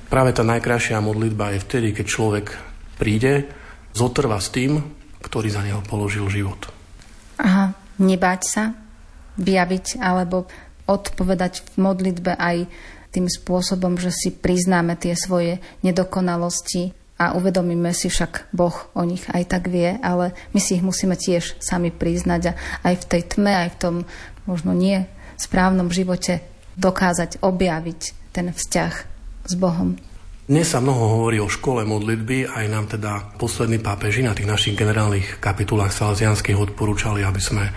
Práve 0.10 0.34
tá 0.34 0.42
najkrajšia 0.42 0.98
modlitba 0.98 1.54
je 1.54 1.62
vtedy, 1.62 1.94
keď 1.94 2.06
človek 2.10 2.46
príde, 2.98 3.46
zotrva 3.94 4.42
s 4.42 4.50
tým, 4.50 4.82
ktorý 5.22 5.54
za 5.54 5.62
neho 5.62 5.86
položil 5.86 6.26
život. 6.26 6.74
Aha, 7.38 7.78
nebáť 8.02 8.42
sa, 8.50 8.74
vyjaviť 9.38 10.02
alebo 10.02 10.50
odpovedať 10.90 11.70
v 11.70 11.86
modlitbe 11.86 12.34
aj 12.34 12.66
tým 13.18 13.26
spôsobom, 13.26 13.98
že 13.98 14.14
si 14.14 14.30
priznáme 14.30 14.94
tie 14.94 15.18
svoje 15.18 15.58
nedokonalosti 15.82 16.94
a 17.18 17.34
uvedomíme 17.34 17.90
si 17.98 18.14
však 18.14 18.54
Boh 18.54 18.78
o 18.94 19.02
nich 19.02 19.26
aj 19.34 19.50
tak 19.50 19.74
vie, 19.74 19.98
ale 20.06 20.38
my 20.54 20.62
si 20.62 20.78
ich 20.78 20.86
musíme 20.86 21.18
tiež 21.18 21.58
sami 21.58 21.90
priznať 21.90 22.54
a 22.54 22.58
aj 22.86 22.96
v 23.02 23.08
tej 23.10 23.22
tme, 23.34 23.54
aj 23.58 23.70
v 23.74 23.80
tom 23.82 23.96
možno 24.46 24.78
nie 24.78 25.10
správnom 25.34 25.90
živote 25.90 26.46
dokázať 26.78 27.42
objaviť 27.42 28.02
ten 28.38 28.54
vzťah 28.54 28.94
s 29.50 29.54
Bohom. 29.58 29.98
Dnes 30.48 30.72
sa 30.72 30.80
mnoho 30.80 31.20
hovorí 31.20 31.44
o 31.44 31.52
škole 31.52 31.84
modlitby, 31.84 32.48
aj 32.48 32.66
nám 32.72 32.86
teda 32.88 33.36
poslední 33.36 33.84
pápeži 33.84 34.24
na 34.24 34.32
tých 34.32 34.48
našich 34.48 34.80
generálnych 34.80 35.44
kapitulách 35.44 35.92
salesianských 35.92 36.56
odporúčali, 36.56 37.20
aby 37.26 37.42
sme 37.44 37.68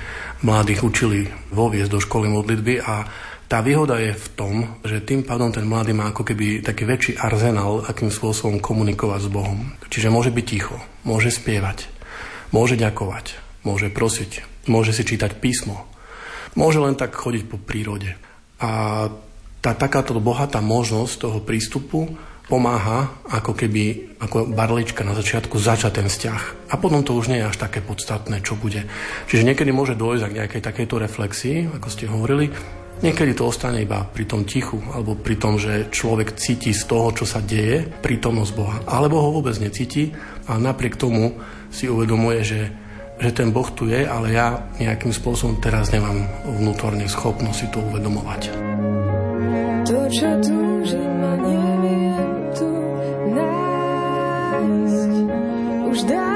mladých 0.47 0.87
učili 0.87 1.27
voviesť 1.51 1.91
do 1.91 1.99
školy 1.99 2.31
modlitby 2.31 2.79
a 2.79 3.11
tá 3.51 3.67
výhoda 3.67 3.99
je 3.99 4.15
v 4.15 4.29
tom, 4.39 4.55
že 4.87 5.03
tým 5.03 5.27
pádom 5.27 5.51
ten 5.51 5.67
mladý 5.67 5.91
má 5.91 6.15
ako 6.15 6.23
keby 6.23 6.63
taký 6.63 6.87
väčší 6.87 7.13
arzenál, 7.19 7.83
akým 7.83 8.07
spôsobom 8.07 8.63
komunikovať 8.63 9.27
s 9.27 9.29
Bohom. 9.35 9.75
Čiže 9.91 10.07
môže 10.07 10.31
byť 10.31 10.47
ticho, 10.47 10.79
môže 11.03 11.35
spievať, 11.35 11.91
môže 12.55 12.79
ďakovať, 12.79 13.35
môže 13.67 13.91
prosiť, 13.91 14.47
môže 14.71 14.95
si 14.95 15.03
čítať 15.03 15.43
písmo, 15.43 15.83
môže 16.55 16.79
len 16.79 16.95
tak 16.95 17.11
chodiť 17.19 17.51
po 17.51 17.59
prírode. 17.59 18.15
A 18.63 19.11
tá 19.59 19.75
takáto 19.75 20.15
bohatá 20.23 20.63
možnosť 20.63 21.15
toho 21.19 21.39
prístupu 21.43 22.07
pomáha 22.47 23.19
ako 23.35 23.55
keby 23.59 24.15
ako 24.23 24.47
barlička 24.47 25.03
na 25.03 25.19
začiatku 25.19 25.59
začať 25.59 25.99
ten 25.99 26.07
vzťah. 26.07 26.71
A 26.71 26.79
potom 26.79 27.03
to 27.03 27.19
už 27.19 27.27
nie 27.27 27.43
je 27.43 27.51
až 27.51 27.59
také 27.59 27.83
podstatné, 27.83 28.47
čo 28.47 28.55
bude. 28.55 28.87
Čiže 29.27 29.43
niekedy 29.43 29.75
môže 29.75 29.99
dôjsť 29.99 30.23
k 30.31 30.39
nejakej 30.39 30.63
takejto 30.63 30.97
reflexii, 31.03 31.57
ako 31.67 31.89
ste 31.91 32.07
hovorili, 32.07 32.55
Niekedy 33.01 33.33
to 33.33 33.49
ostane 33.49 33.81
iba 33.81 34.05
pri 34.05 34.29
tom 34.29 34.45
tichu, 34.45 34.77
alebo 34.93 35.17
pri 35.17 35.41
tom, 35.41 35.57
že 35.57 35.89
človek 35.89 36.37
cíti 36.37 36.77
z 36.77 36.85
toho, 36.85 37.17
čo 37.17 37.25
sa 37.25 37.41
deje, 37.41 37.89
prítomnosť 37.89 38.53
Boha. 38.53 38.77
Alebo 38.85 39.25
ho 39.25 39.41
vôbec 39.41 39.57
necíti 39.57 40.13
a 40.45 40.61
napriek 40.61 41.01
tomu 41.01 41.33
si 41.73 41.89
uvedomuje, 41.89 42.45
že, 42.45 42.69
že 43.17 43.33
ten 43.33 43.57
Boh 43.57 43.73
tu 43.73 43.89
je, 43.89 44.05
ale 44.05 44.37
ja 44.37 44.69
nejakým 44.77 45.17
spôsobom 45.17 45.65
teraz 45.65 45.89
nemám 45.97 46.29
vnútorne 46.45 47.09
schopnosť 47.09 47.57
si 47.57 47.73
to 47.73 47.81
uvedomovať. 47.81 48.53
To, 49.89 49.97
čo 50.13 50.29
túžim, 50.45 51.13
ma 51.25 51.41
neviem 51.41 52.53
tu 52.53 52.69
nájsť. 53.33 55.13
Už 55.89 56.05
dávno 56.05 56.30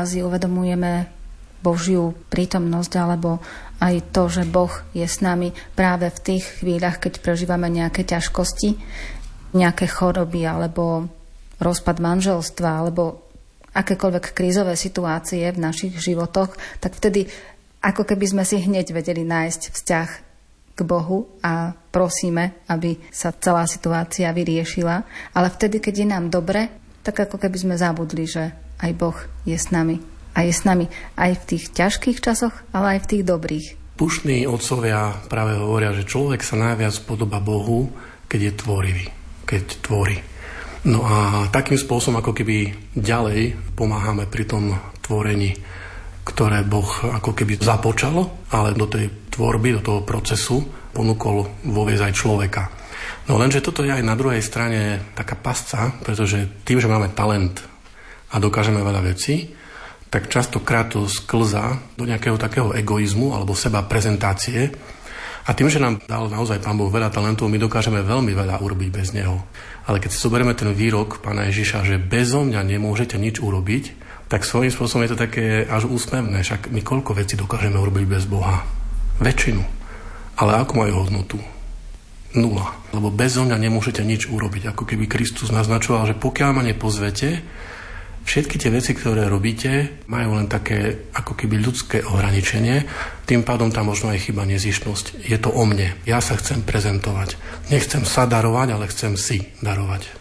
razy 0.00 0.24
uvedomujeme 0.24 1.12
Božiu 1.60 2.16
prítomnosť 2.32 2.92
alebo 2.96 3.36
aj 3.84 4.12
to, 4.16 4.32
že 4.32 4.48
Boh 4.48 4.72
je 4.96 5.04
s 5.04 5.20
nami 5.20 5.52
práve 5.76 6.08
v 6.08 6.18
tých 6.24 6.44
chvíľach, 6.60 7.00
keď 7.00 7.20
prežívame 7.20 7.68
nejaké 7.68 8.08
ťažkosti, 8.08 8.80
nejaké 9.52 9.84
choroby 9.88 10.48
alebo 10.48 11.04
rozpad 11.60 12.00
manželstva 12.00 12.68
alebo 12.80 13.28
akékoľvek 13.76 14.32
krízové 14.32 14.74
situácie 14.74 15.44
v 15.52 15.62
našich 15.62 15.94
životoch, 16.00 16.56
tak 16.80 16.96
vtedy 16.96 17.28
ako 17.80 18.08
keby 18.08 18.26
sme 18.28 18.44
si 18.44 18.60
hneď 18.60 18.92
vedeli 18.92 19.24
nájsť 19.24 19.62
vzťah 19.72 20.08
k 20.76 20.80
Bohu 20.84 21.28
a 21.44 21.76
prosíme, 21.92 22.64
aby 22.72 22.96
sa 23.12 23.36
celá 23.36 23.68
situácia 23.68 24.32
vyriešila. 24.32 24.96
Ale 25.36 25.48
vtedy, 25.52 25.76
keď 25.80 25.94
je 26.04 26.06
nám 26.08 26.32
dobre, 26.32 26.72
tak 27.04 27.28
ako 27.28 27.36
keby 27.36 27.56
sme 27.56 27.76
zabudli, 27.76 28.24
že 28.24 28.52
aj 28.80 28.92
Boh 28.96 29.18
je 29.44 29.56
s 29.56 29.68
nami. 29.70 30.00
A 30.32 30.46
je 30.46 30.52
s 30.54 30.64
nami 30.64 30.88
aj 31.18 31.42
v 31.42 31.46
tých 31.54 31.64
ťažkých 31.74 32.18
časoch, 32.22 32.54
ale 32.72 32.96
aj 32.96 32.98
v 33.04 33.10
tých 33.12 33.24
dobrých. 33.26 33.66
Puštní 34.00 34.48
otcovia 34.48 35.12
práve 35.28 35.60
hovoria, 35.60 35.92
že 35.92 36.08
človek 36.08 36.40
sa 36.40 36.56
najviac 36.56 36.96
podoba 37.04 37.36
Bohu, 37.42 37.92
keď 38.30 38.40
je 38.40 38.52
tvorivý, 38.56 39.06
keď 39.44 39.62
tvorí. 39.84 40.16
No 40.88 41.04
a 41.04 41.44
takým 41.52 41.76
spôsobom 41.76 42.24
ako 42.24 42.32
keby 42.32 42.72
ďalej 42.96 43.52
pomáhame 43.76 44.24
pri 44.24 44.48
tom 44.48 44.72
tvorení, 45.04 45.52
ktoré 46.24 46.64
Boh 46.64 46.88
ako 47.04 47.36
keby 47.36 47.60
započalo, 47.60 48.48
ale 48.48 48.72
do 48.72 48.88
tej 48.88 49.28
tvorby, 49.28 49.76
do 49.76 49.84
toho 49.84 50.00
procesu 50.08 50.64
ponúkol 50.96 51.44
voviezť 51.68 52.04
aj 52.08 52.16
človeka. 52.16 52.62
No 53.28 53.36
lenže 53.36 53.60
toto 53.60 53.84
je 53.84 53.92
aj 53.92 54.00
na 54.00 54.16
druhej 54.16 54.40
strane 54.40 55.12
taká 55.12 55.36
pasca, 55.36 55.92
pretože 56.00 56.64
tým, 56.64 56.80
že 56.80 56.88
máme 56.88 57.12
talent 57.12 57.60
a 58.30 58.36
dokážeme 58.38 58.80
veľa 58.80 59.02
vecí, 59.02 59.50
tak 60.10 60.26
častokrát 60.26 60.90
to 60.90 61.06
sklza 61.06 61.78
do 61.94 62.02
nejakého 62.02 62.34
takého 62.34 62.74
egoizmu 62.74 63.34
alebo 63.34 63.54
seba 63.54 63.86
prezentácie. 63.86 64.74
A 65.46 65.54
tým, 65.56 65.70
že 65.70 65.82
nám 65.82 66.02
dal 66.04 66.26
naozaj 66.30 66.62
Pán 66.62 66.76
Boh 66.76 66.90
veľa 66.90 67.10
talentov, 67.10 67.50
my 67.50 67.58
dokážeme 67.58 68.02
veľmi 68.02 68.34
veľa 68.34 68.60
urobiť 68.60 68.88
bez 68.90 69.14
Neho. 69.14 69.40
Ale 69.86 70.02
keď 70.02 70.10
si 70.12 70.22
zoberieme 70.22 70.52
ten 70.54 70.70
výrok 70.74 71.22
Pána 71.22 71.48
Ježiša, 71.48 71.86
že 71.86 71.96
bezo 72.02 72.44
mňa 72.44 72.60
nemôžete 72.62 73.16
nič 73.16 73.40
urobiť, 73.40 74.10
tak 74.30 74.46
svojím 74.46 74.70
spôsobom 74.70 75.02
je 75.02 75.10
to 75.14 75.22
také 75.26 75.66
až 75.66 75.90
úsmevné. 75.90 76.46
Však 76.46 76.70
my 76.70 76.86
koľko 76.86 77.18
vecí 77.18 77.34
dokážeme 77.34 77.74
urobiť 77.74 78.04
bez 78.06 78.30
Boha? 78.30 78.62
Väčšinu. 79.18 79.62
Ale 80.38 80.62
ako 80.62 80.72
majú 80.86 80.92
hodnotu? 81.02 81.38
Nula. 82.38 82.78
Lebo 82.94 83.10
bez 83.10 83.34
mňa 83.34 83.58
nemôžete 83.58 84.06
nič 84.06 84.30
urobiť. 84.30 84.70
Ako 84.70 84.86
keby 84.86 85.10
Kristus 85.10 85.50
naznačoval, 85.50 86.14
že 86.14 86.14
pokiaľ 86.14 86.50
ma 86.54 86.62
nepozvete, 86.62 87.42
všetky 88.30 88.62
tie 88.62 88.70
veci, 88.70 88.94
ktoré 88.94 89.26
robíte, 89.26 90.06
majú 90.06 90.38
len 90.38 90.46
také 90.46 91.10
ako 91.10 91.34
keby 91.34 91.58
ľudské 91.58 91.98
ohraničenie. 92.06 92.86
Tým 93.26 93.42
pádom 93.42 93.74
tam 93.74 93.90
možno 93.90 94.14
aj 94.14 94.30
chyba 94.30 94.46
nezišnosť. 94.46 95.26
Je 95.26 95.34
to 95.34 95.50
o 95.50 95.66
mne. 95.66 95.98
Ja 96.06 96.22
sa 96.22 96.38
chcem 96.38 96.62
prezentovať. 96.62 97.34
Nechcem 97.74 98.06
sa 98.06 98.30
darovať, 98.30 98.68
ale 98.70 98.86
chcem 98.86 99.18
si 99.18 99.50
darovať. 99.58 100.14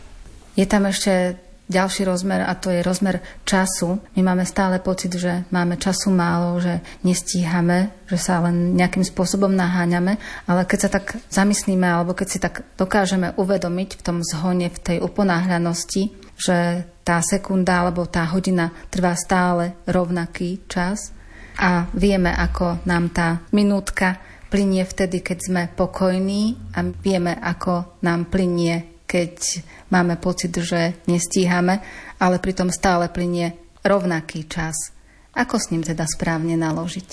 Je 0.58 0.66
tam 0.66 0.90
ešte 0.90 1.38
ďalší 1.70 2.02
rozmer 2.10 2.42
a 2.42 2.58
to 2.58 2.74
je 2.74 2.82
rozmer 2.82 3.22
času. 3.46 4.02
My 4.18 4.34
máme 4.34 4.42
stále 4.42 4.82
pocit, 4.82 5.14
že 5.14 5.46
máme 5.54 5.78
času 5.78 6.10
málo, 6.10 6.58
že 6.58 6.82
nestíhame, 7.06 7.94
že 8.10 8.18
sa 8.18 8.42
len 8.42 8.74
nejakým 8.74 9.06
spôsobom 9.06 9.54
naháňame, 9.54 10.18
ale 10.50 10.66
keď 10.66 10.80
sa 10.82 10.90
tak 10.98 11.22
zamyslíme 11.30 11.86
alebo 11.86 12.18
keď 12.18 12.28
si 12.28 12.42
tak 12.42 12.66
dokážeme 12.74 13.38
uvedomiť 13.38 14.02
v 14.02 14.04
tom 14.04 14.26
zhone, 14.26 14.66
v 14.74 14.80
tej 14.82 14.98
uponáhľanosti, 15.06 16.19
že 16.40 16.88
tá 17.04 17.20
sekunda 17.20 17.84
alebo 17.84 18.08
tá 18.08 18.24
hodina 18.32 18.72
trvá 18.88 19.12
stále 19.20 19.76
rovnaký 19.84 20.64
čas 20.72 21.12
a 21.60 21.92
vieme, 21.92 22.32
ako 22.32 22.88
nám 22.88 23.12
tá 23.12 23.44
minútka 23.52 24.16
plinie 24.48 24.88
vtedy, 24.88 25.20
keď 25.20 25.38
sme 25.44 25.62
pokojní 25.68 26.74
a 26.74 26.82
vieme, 26.88 27.36
ako 27.36 28.00
nám 28.02 28.32
plinie 28.32 29.00
keď 29.10 29.66
máme 29.90 30.22
pocit, 30.22 30.54
že 30.54 31.02
nestíhame, 31.10 31.82
ale 32.22 32.38
pritom 32.38 32.70
stále 32.70 33.10
plinie 33.10 33.58
rovnaký 33.82 34.46
čas. 34.46 34.94
Ako 35.34 35.58
s 35.58 35.74
ním 35.74 35.82
teda 35.82 36.06
správne 36.06 36.54
naložiť? 36.54 37.10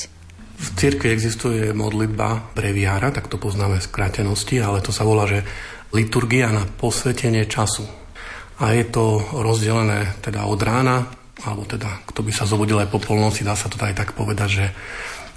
V 0.56 0.68
cirkvi 0.76 1.08
existuje 1.08 1.72
modlitba 1.72 2.52
breviára, 2.52 3.12
tak 3.16 3.32
to 3.32 3.40
poznáme 3.40 3.80
z 3.80 3.88
krátenosti, 3.88 4.60
ale 4.60 4.84
to 4.84 4.92
sa 4.92 5.08
volá, 5.08 5.24
že 5.24 5.40
liturgia 5.96 6.52
na 6.52 6.68
posvetenie 6.68 7.48
času. 7.48 7.88
A 8.56 8.72
je 8.72 8.84
to 8.88 9.20
rozdelené 9.36 10.16
teda 10.24 10.48
od 10.48 10.60
rána, 10.64 11.12
alebo 11.44 11.68
teda 11.68 12.08
kto 12.08 12.24
by 12.24 12.32
sa 12.32 12.48
zobudil 12.48 12.80
aj 12.80 12.88
po 12.88 13.02
polnoci, 13.02 13.44
dá 13.44 13.52
sa 13.52 13.68
to 13.68 13.76
aj 13.76 13.92
tak 13.92 14.16
povedať, 14.16 14.48
že, 14.48 14.66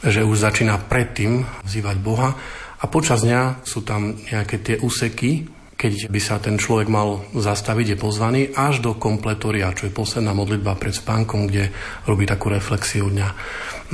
že 0.08 0.22
už 0.24 0.40
začína 0.40 0.80
predtým 0.88 1.44
vzývať 1.68 1.98
Boha 2.00 2.32
a 2.80 2.84
počas 2.88 3.28
dňa 3.28 3.68
sú 3.68 3.84
tam 3.84 4.16
nejaké 4.16 4.64
tie 4.64 4.76
úseky, 4.80 5.52
keď 5.80 6.12
by 6.12 6.20
sa 6.20 6.44
ten 6.44 6.60
človek 6.60 6.92
mal 6.92 7.24
zastaviť, 7.32 7.96
je 7.96 7.98
pozvaný 8.00 8.42
až 8.52 8.84
do 8.84 9.00
kompletoria, 9.00 9.72
čo 9.72 9.88
je 9.88 9.96
posledná 9.96 10.36
modlitba 10.36 10.76
pred 10.76 10.92
spánkom, 10.92 11.48
kde 11.48 11.72
robí 12.04 12.28
takú 12.28 12.52
reflexiu 12.52 13.08
dňa. 13.08 13.30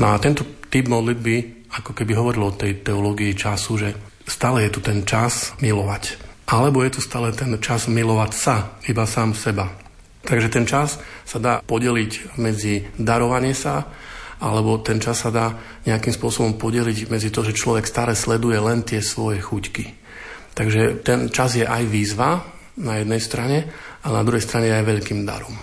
No 0.02 0.10
a 0.10 0.18
tento 0.18 0.66
typ 0.70 0.90
modlitby 0.90 1.66
ako 1.76 1.92
keby 1.94 2.14
hovoril 2.18 2.50
o 2.50 2.58
tej 2.58 2.82
teológii 2.82 3.38
času, 3.38 3.72
že 3.78 3.90
stále 4.26 4.66
je 4.66 4.74
tu 4.74 4.80
ten 4.82 5.06
čas 5.06 5.54
milovať. 5.62 6.25
Alebo 6.46 6.86
je 6.86 6.98
tu 6.98 7.02
stále 7.02 7.34
ten 7.34 7.50
čas 7.58 7.90
milovať 7.90 8.32
sa, 8.34 8.56
iba 8.86 9.10
sám 9.10 9.34
seba. 9.34 9.74
Takže 10.26 10.50
ten 10.50 10.66
čas 10.66 10.98
sa 11.26 11.38
dá 11.38 11.54
podeliť 11.62 12.38
medzi 12.42 12.86
darovanie 12.98 13.54
sa, 13.54 13.86
alebo 14.42 14.82
ten 14.82 15.02
čas 15.02 15.26
sa 15.26 15.30
dá 15.34 15.58
nejakým 15.86 16.14
spôsobom 16.14 16.58
podeliť 16.58 17.10
medzi 17.10 17.30
to, 17.30 17.46
že 17.46 17.58
človek 17.58 17.86
stále 17.86 18.14
sleduje 18.18 18.58
len 18.58 18.86
tie 18.86 19.02
svoje 19.02 19.42
chuťky. 19.42 19.86
Takže 20.54 21.06
ten 21.06 21.30
čas 21.30 21.58
je 21.58 21.66
aj 21.66 21.84
výzva 21.88 22.42
na 22.80 23.00
jednej 23.00 23.22
strane, 23.22 23.58
ale 24.04 24.14
na 24.22 24.26
druhej 24.28 24.44
strane 24.44 24.70
aj 24.70 24.86
veľkým 24.86 25.24
darom. 25.24 25.56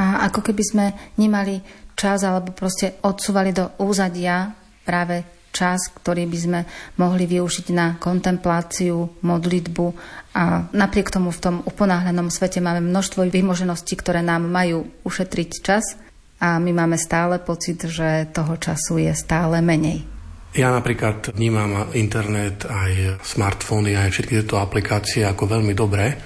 A 0.00 0.24
ako 0.30 0.40
keby 0.40 0.62
sme 0.64 0.86
nemali 1.20 1.60
čas 1.92 2.24
alebo 2.24 2.56
proste 2.56 2.96
odsúvali 3.04 3.52
do 3.52 3.76
úzadia 3.82 4.48
práve 4.86 5.40
čas, 5.50 5.90
ktorý 5.90 6.30
by 6.30 6.38
sme 6.38 6.60
mohli 7.02 7.26
využiť 7.26 7.66
na 7.74 7.98
kontempláciu, 7.98 9.22
modlitbu 9.26 9.86
a 10.30 10.70
napriek 10.70 11.10
tomu 11.10 11.34
v 11.34 11.42
tom 11.42 11.56
uponáhľanom 11.66 12.30
svete 12.30 12.62
máme 12.62 12.84
množstvo 12.86 13.26
vymožeností, 13.26 13.98
ktoré 13.98 14.22
nám 14.22 14.46
majú 14.46 14.86
ušetriť 15.02 15.50
čas 15.62 15.98
a 16.38 16.62
my 16.62 16.70
máme 16.70 16.94
stále 16.94 17.42
pocit, 17.42 17.82
že 17.84 18.30
toho 18.30 18.54
času 18.56 19.02
je 19.02 19.12
stále 19.12 19.58
menej. 19.58 20.06
Ja 20.54 20.74
napríklad 20.74 21.34
vnímam 21.34 21.94
internet, 21.94 22.66
aj 22.66 23.22
smartfóny, 23.22 23.94
aj 23.94 24.10
všetky 24.10 24.42
tieto 24.42 24.58
aplikácie 24.58 25.22
ako 25.22 25.46
veľmi 25.46 25.74
dobré, 25.74 26.18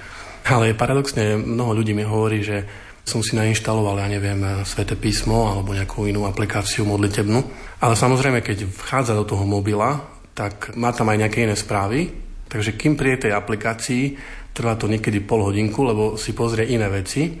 ale 0.49 0.77
paradoxne 0.77 1.37
mnoho 1.37 1.77
ľudí 1.81 1.93
mi 1.93 2.05
hovorí, 2.05 2.41
že 2.41 2.57
som 3.05 3.21
si 3.21 3.37
nainštaloval, 3.37 4.01
ja 4.01 4.09
neviem, 4.09 4.65
Svete 4.65 4.97
písmo 4.97 5.45
alebo 5.45 5.77
nejakú 5.77 6.09
inú 6.09 6.25
aplikáciu 6.25 6.89
modlitebnú. 6.89 7.37
Ale 7.85 7.93
samozrejme, 7.93 8.41
keď 8.41 8.65
vchádza 8.65 9.13
do 9.13 9.29
toho 9.29 9.45
mobila, 9.45 10.01
tak 10.33 10.73
má 10.73 10.89
tam 10.89 11.13
aj 11.13 11.21
nejaké 11.21 11.45
iné 11.45 11.53
správy. 11.53 12.24
Takže 12.55 12.79
kým 12.79 12.95
príde 12.95 13.27
tej 13.27 13.35
aplikácii, 13.35 14.15
trvá 14.55 14.79
to 14.79 14.87
niekedy 14.87 15.19
pol 15.19 15.43
hodinku, 15.43 15.83
lebo 15.83 16.15
si 16.15 16.31
pozrie 16.31 16.71
iné 16.71 16.87
veci. 16.87 17.35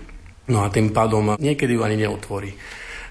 No 0.51 0.59
a 0.59 0.67
tým 0.67 0.91
pádom 0.91 1.39
niekedy 1.39 1.79
ju 1.79 1.87
ani 1.87 2.03
neotvorí. 2.03 2.51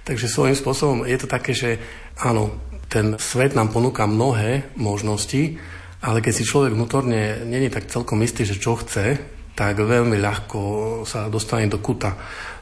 Takže 0.05 0.29
svojím 0.29 0.53
spôsobom 0.53 1.09
je 1.09 1.17
to 1.17 1.25
také, 1.25 1.57
že 1.57 1.81
áno, 2.21 2.61
ten 2.93 3.17
svet 3.17 3.57
nám 3.57 3.73
ponúka 3.73 4.05
mnohé 4.05 4.77
možnosti, 4.77 5.57
ale 6.05 6.21
keď 6.21 6.33
si 6.37 6.45
človek 6.45 6.77
vnútorne 6.77 7.41
není 7.49 7.73
tak 7.73 7.89
celkom 7.89 8.21
istý, 8.21 8.45
že 8.45 8.61
čo 8.61 8.77
chce, 8.77 9.17
tak 9.57 9.81
veľmi 9.81 10.21
ľahko 10.21 10.61
sa 11.09 11.33
dostane 11.33 11.73
do 11.73 11.81
kuta. 11.81 12.13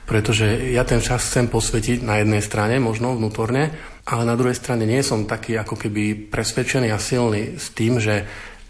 Pretože 0.06 0.70
ja 0.70 0.86
ten 0.86 1.02
čas 1.02 1.26
chcem 1.26 1.50
posvetiť 1.50 2.06
na 2.06 2.22
jednej 2.22 2.46
strane, 2.46 2.78
možno 2.78 3.18
vnútorne, 3.18 3.74
ale 4.06 4.22
na 4.22 4.38
druhej 4.38 4.54
strane 4.54 4.86
nie 4.86 5.02
som 5.02 5.26
taký 5.26 5.58
ako 5.58 5.74
keby 5.74 6.30
presvedčený 6.30 6.94
a 6.94 7.02
silný 7.02 7.58
s 7.58 7.74
tým, 7.74 7.98
že 7.98 8.22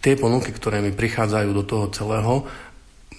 tie 0.02 0.18
ponuky, 0.18 0.50
ktoré 0.50 0.82
mi 0.82 0.90
prichádzajú 0.90 1.48
do 1.54 1.64
toho 1.64 1.86
celého, 1.94 2.44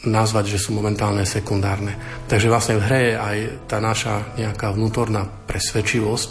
nazvať, 0.03 0.59
že 0.59 0.59
sú 0.59 0.75
momentálne 0.75 1.23
sekundárne. 1.23 1.95
Takže 2.27 2.51
vlastne 2.51 2.75
v 2.75 2.85
hre 2.85 3.01
je 3.07 3.15
aj 3.15 3.37
tá 3.71 3.79
naša 3.79 4.35
nejaká 4.35 4.75
vnútorná 4.75 5.23
presvedčivosť 5.47 6.29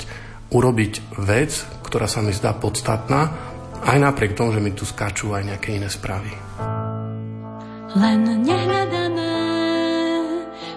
urobiť 0.53 1.17
vec, 1.25 1.51
ktorá 1.89 2.05
sa 2.05 2.21
mi 2.21 2.37
zdá 2.37 2.53
podstatná, 2.53 3.33
aj 3.83 3.99
napriek 3.99 4.37
tomu, 4.37 4.53
že 4.53 4.61
mi 4.61 4.77
tu 4.77 4.85
skáču 4.85 5.33
aj 5.33 5.49
nejaké 5.49 5.75
iné 5.81 5.89
správy. 5.89 6.31
Len 7.97 8.21
nehľadané 8.45 9.37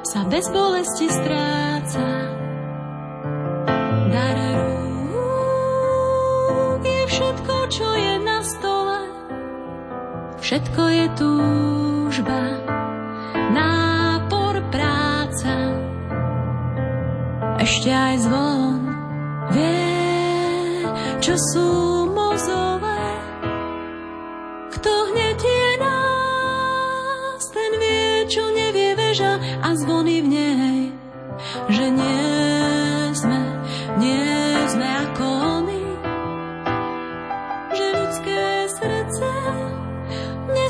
sa 0.03 0.23
bez 0.31 0.47
bolesti 0.49 1.07
stráca. 1.11 2.07
Dar 4.09 4.39
rúk 5.11 6.83
je 6.83 7.03
všetko, 7.11 7.55
čo 7.71 7.87
je 7.99 8.13
na 8.23 8.39
stole. 8.43 8.94
Všetko 10.45 10.83
je 10.93 11.05
túžba, 11.17 12.37
nápor 13.49 14.61
práca. 14.69 15.73
ešte 17.65 17.89
aj 17.89 18.29
zvon 18.29 18.77
vie, 19.57 19.89
čo 21.17 21.33
sú 21.33 21.69
mozové. 22.13 23.09
Kto 24.69 24.91
hnetie 25.09 25.81
nás, 25.81 27.41
ten 27.49 27.71
vie, 27.81 28.29
čo 28.29 28.45
nevie 28.53 28.93
veža 28.93 29.41
a 29.65 29.73
zvony 29.73 30.21
v 30.21 30.27
nej, 30.29 30.79
že 31.73 31.89
nie 31.89 32.34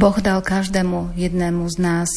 Boh 0.00 0.16
dal 0.16 0.40
každému 0.40 1.12
jednému 1.12 1.68
z 1.68 1.76
nás 1.76 2.08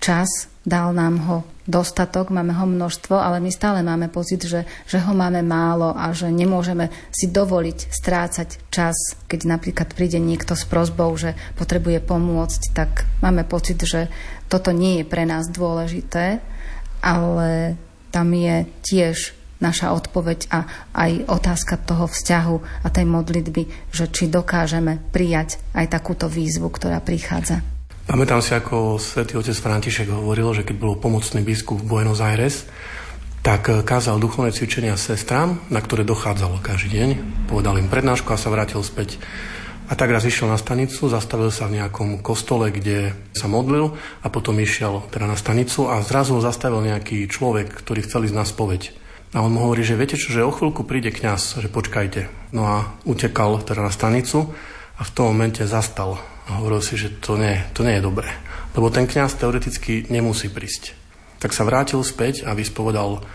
čas, 0.00 0.48
dal 0.64 0.96
nám 0.96 1.20
ho 1.28 1.44
dostatok, 1.68 2.32
máme 2.32 2.56
ho 2.56 2.64
množstvo, 2.64 3.12
ale 3.12 3.44
my 3.44 3.52
stále 3.52 3.84
máme 3.84 4.08
pocit, 4.08 4.40
že, 4.40 4.64
že 4.88 5.04
ho 5.04 5.12
máme 5.12 5.44
málo 5.44 5.92
a 5.92 6.16
že 6.16 6.32
nemôžeme 6.32 6.88
si 7.12 7.28
dovoliť 7.28 7.92
strácať 7.92 8.72
čas. 8.72 8.96
Keď 9.28 9.52
napríklad 9.52 9.92
príde 9.92 10.16
niekto 10.16 10.56
s 10.56 10.64
prozbou, 10.64 11.12
že 11.20 11.36
potrebuje 11.60 12.00
pomôcť, 12.08 12.72
tak 12.72 13.04
máme 13.20 13.44
pocit, 13.44 13.84
že 13.84 14.08
toto 14.48 14.72
nie 14.72 15.04
je 15.04 15.04
pre 15.04 15.28
nás 15.28 15.52
dôležité, 15.52 16.40
ale 17.04 17.76
tam 18.16 18.32
je 18.32 18.64
tiež 18.80 19.35
naša 19.62 19.92
odpoveď 19.96 20.52
a 20.52 20.68
aj 20.92 21.28
otázka 21.30 21.80
toho 21.80 22.08
vzťahu 22.08 22.56
a 22.84 22.88
tej 22.92 23.06
modlitby, 23.08 23.62
že 23.92 24.10
či 24.12 24.28
dokážeme 24.28 25.00
prijať 25.12 25.60
aj 25.72 25.92
takúto 25.92 26.28
výzvu, 26.28 26.68
ktorá 26.68 27.00
prichádza. 27.00 27.64
Pamätám 28.06 28.38
si, 28.38 28.54
ako 28.54 29.02
svätý 29.02 29.34
otec 29.34 29.58
František 29.58 30.06
hovoril, 30.12 30.54
že 30.54 30.62
keď 30.62 30.76
bol 30.78 30.94
pomocný 30.94 31.42
biskup 31.42 31.82
v 31.82 31.90
Buenos 31.90 32.22
Aires, 32.22 32.68
tak 33.42 33.66
kázal 33.66 34.18
duchovné 34.18 34.50
cvičenia 34.50 34.98
sestrám, 34.98 35.58
na 35.70 35.78
ktoré 35.78 36.02
dochádzalo 36.02 36.62
každý 36.62 36.98
deň. 36.98 37.10
Povedal 37.46 37.78
im 37.78 37.90
prednášku 37.90 38.30
a 38.30 38.38
sa 38.38 38.50
vrátil 38.50 38.82
späť. 38.82 39.18
A 39.86 39.94
tak 39.94 40.10
raz 40.10 40.26
išiel 40.26 40.50
na 40.50 40.58
stanicu, 40.58 41.06
zastavil 41.06 41.54
sa 41.54 41.70
v 41.70 41.78
nejakom 41.78 42.18
kostole, 42.18 42.74
kde 42.74 43.14
sa 43.38 43.46
modlil 43.46 43.94
a 44.22 44.26
potom 44.26 44.58
išiel 44.58 45.06
teda 45.14 45.30
na 45.30 45.38
stanicu 45.38 45.86
a 45.86 46.02
zrazu 46.02 46.34
zastavil 46.42 46.82
nejaký 46.82 47.30
človek, 47.30 47.70
ktorý 47.70 48.02
chcel 48.02 48.26
ísť 48.26 48.34
na 48.34 48.42
spoveď. 48.42 49.05
A 49.34 49.42
on 49.42 49.50
mu 49.50 49.66
hovorí, 49.66 49.82
že 49.82 49.98
viete 49.98 50.14
čo, 50.14 50.30
že 50.30 50.46
o 50.46 50.54
chvíľku 50.54 50.86
príde 50.86 51.10
kňaz, 51.10 51.58
že 51.58 51.66
počkajte. 51.66 52.52
No 52.54 52.62
a 52.66 52.76
utekal 53.02 53.58
teda 53.66 53.82
na 53.82 53.90
stanicu 53.90 54.54
a 54.96 55.02
v 55.02 55.10
tom 55.12 55.34
momente 55.34 55.66
zastal. 55.66 56.22
A 56.46 56.62
hovoril 56.62 56.78
si, 56.78 56.94
že 56.94 57.10
to 57.18 57.34
nie, 57.34 57.58
to 57.74 57.82
nie 57.82 57.98
je 57.98 58.06
dobré. 58.06 58.30
Lebo 58.78 58.92
ten 58.92 59.10
kňaz 59.10 59.40
teoreticky 59.40 60.06
nemusí 60.12 60.46
prísť. 60.46 60.94
Tak 61.42 61.50
sa 61.50 61.66
vrátil 61.66 62.00
späť 62.06 62.46
a 62.46 62.54
vyspovedal 62.54 63.26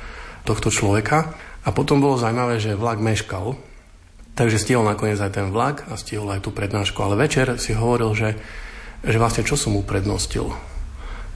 tohto 0.47 0.71
človeka 0.71 1.35
a 1.61 1.69
potom 1.69 2.01
bolo 2.01 2.17
zaujímavé, 2.17 2.57
že 2.57 2.79
vlak 2.79 2.97
meškal, 2.97 3.53
takže 4.33 4.57
stihol 4.57 4.87
nakoniec 4.87 5.21
aj 5.21 5.37
ten 5.37 5.53
vlak 5.53 5.85
a 5.91 5.99
stihol 5.99 6.31
aj 6.33 6.41
tú 6.41 6.49
prednášku, 6.49 6.97
ale 7.03 7.19
večer 7.19 7.61
si 7.61 7.77
hovoril, 7.77 8.15
že, 8.17 8.29
že 9.05 9.17
vlastne 9.21 9.45
čo 9.45 9.53
som 9.53 9.77
uprednostil. 9.77 10.70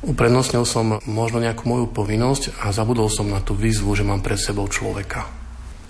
Uprednostnil 0.06 0.70
som 0.70 1.02
možno 1.10 1.42
nejakú 1.42 1.66
moju 1.66 1.90
povinnosť 1.90 2.62
a 2.62 2.70
zabudol 2.70 3.10
som 3.10 3.26
na 3.26 3.42
tú 3.42 3.58
výzvu, 3.58 3.98
že 3.98 4.06
mám 4.06 4.22
pred 4.22 4.38
sebou 4.38 4.70
človeka. 4.70 5.26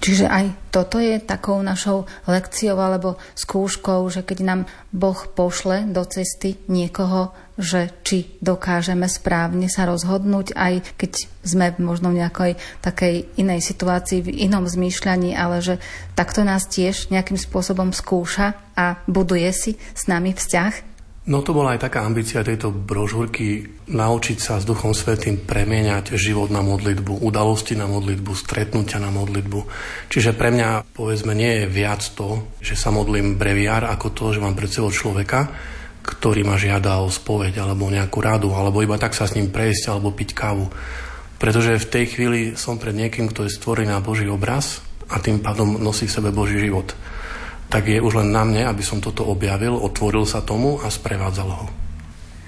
Čiže 0.05 0.29
aj 0.29 0.69
toto 0.69 1.01
je 1.01 1.17
takou 1.17 1.57
našou 1.65 2.05
lekciou 2.29 2.77
alebo 2.77 3.17
skúškou, 3.33 4.05
že 4.13 4.21
keď 4.21 4.37
nám 4.45 4.61
Boh 4.93 5.17
pošle 5.17 5.89
do 5.89 6.05
cesty 6.05 6.61
niekoho, 6.69 7.33
že 7.57 7.89
či 8.05 8.37
dokážeme 8.37 9.09
správne 9.09 9.65
sa 9.65 9.89
rozhodnúť, 9.89 10.53
aj 10.53 10.85
keď 11.01 11.11
sme 11.41 11.73
možno 11.81 12.13
v 12.13 12.21
nejakej 12.21 12.51
takej 12.85 13.33
inej 13.41 13.65
situácii, 13.65 14.21
v 14.21 14.45
inom 14.45 14.69
zmýšľaní, 14.69 15.33
ale 15.33 15.65
že 15.65 15.75
takto 16.13 16.45
nás 16.45 16.69
tiež 16.69 17.09
nejakým 17.09 17.41
spôsobom 17.41 17.89
skúša 17.89 18.53
a 18.77 19.01
buduje 19.09 19.49
si 19.57 19.71
s 19.97 20.05
nami 20.05 20.37
vzťah 20.37 20.94
No 21.25 21.41
to 21.41 21.57
bola 21.57 21.73
aj 21.73 21.89
taká 21.89 22.05
ambícia 22.05 22.45
tejto 22.45 22.69
brožúrky 22.69 23.65
naučiť 23.89 24.37
sa 24.37 24.61
s 24.61 24.67
Duchom 24.69 24.93
Svetým 24.93 25.41
premieňať 25.41 26.13
život 26.21 26.53
na 26.53 26.61
modlitbu, 26.61 27.25
udalosti 27.25 27.73
na 27.73 27.89
modlitbu, 27.89 28.29
stretnutia 28.37 29.01
na 29.01 29.09
modlitbu. 29.09 29.59
Čiže 30.13 30.37
pre 30.37 30.53
mňa, 30.53 30.85
povedzme, 30.93 31.33
nie 31.33 31.65
je 31.65 31.65
viac 31.65 32.05
to, 32.13 32.45
že 32.61 32.77
sa 32.77 32.93
modlím 32.93 33.41
breviár, 33.41 33.89
ako 33.89 34.13
to, 34.13 34.37
že 34.37 34.43
mám 34.45 34.53
pred 34.53 34.69
sebou 34.69 34.93
človeka, 34.93 35.49
ktorý 36.05 36.45
ma 36.45 36.61
žiada 36.61 37.01
o 37.01 37.09
spoveď 37.09 37.57
alebo 37.57 37.89
nejakú 37.89 38.21
radu, 38.21 38.53
alebo 38.53 38.85
iba 38.85 39.01
tak 39.01 39.17
sa 39.17 39.25
s 39.25 39.33
ním 39.33 39.49
prejsť 39.49 39.97
alebo 39.97 40.13
piť 40.13 40.29
kávu. 40.37 40.69
Pretože 41.41 41.81
v 41.81 41.89
tej 41.89 42.05
chvíli 42.05 42.39
som 42.53 42.77
pred 42.77 42.93
niekým, 42.93 43.33
kto 43.33 43.49
je 43.49 43.55
stvorený 43.57 43.89
na 43.89 43.97
Boží 43.97 44.29
obraz 44.29 44.85
a 45.09 45.17
tým 45.17 45.41
pádom 45.41 45.81
nosí 45.81 46.05
v 46.05 46.15
sebe 46.21 46.29
Boží 46.29 46.61
život 46.61 46.93
tak 47.69 47.89
je 47.89 47.99
už 47.99 48.21
len 48.21 48.29
na 48.29 48.45
mne, 48.45 48.69
aby 48.69 48.83
som 48.85 49.01
toto 49.01 49.25
objavil, 49.25 49.75
otvoril 49.75 50.23
sa 50.23 50.45
tomu 50.45 50.77
a 50.81 50.87
sprevádzal 50.87 51.49
ho. 51.49 51.67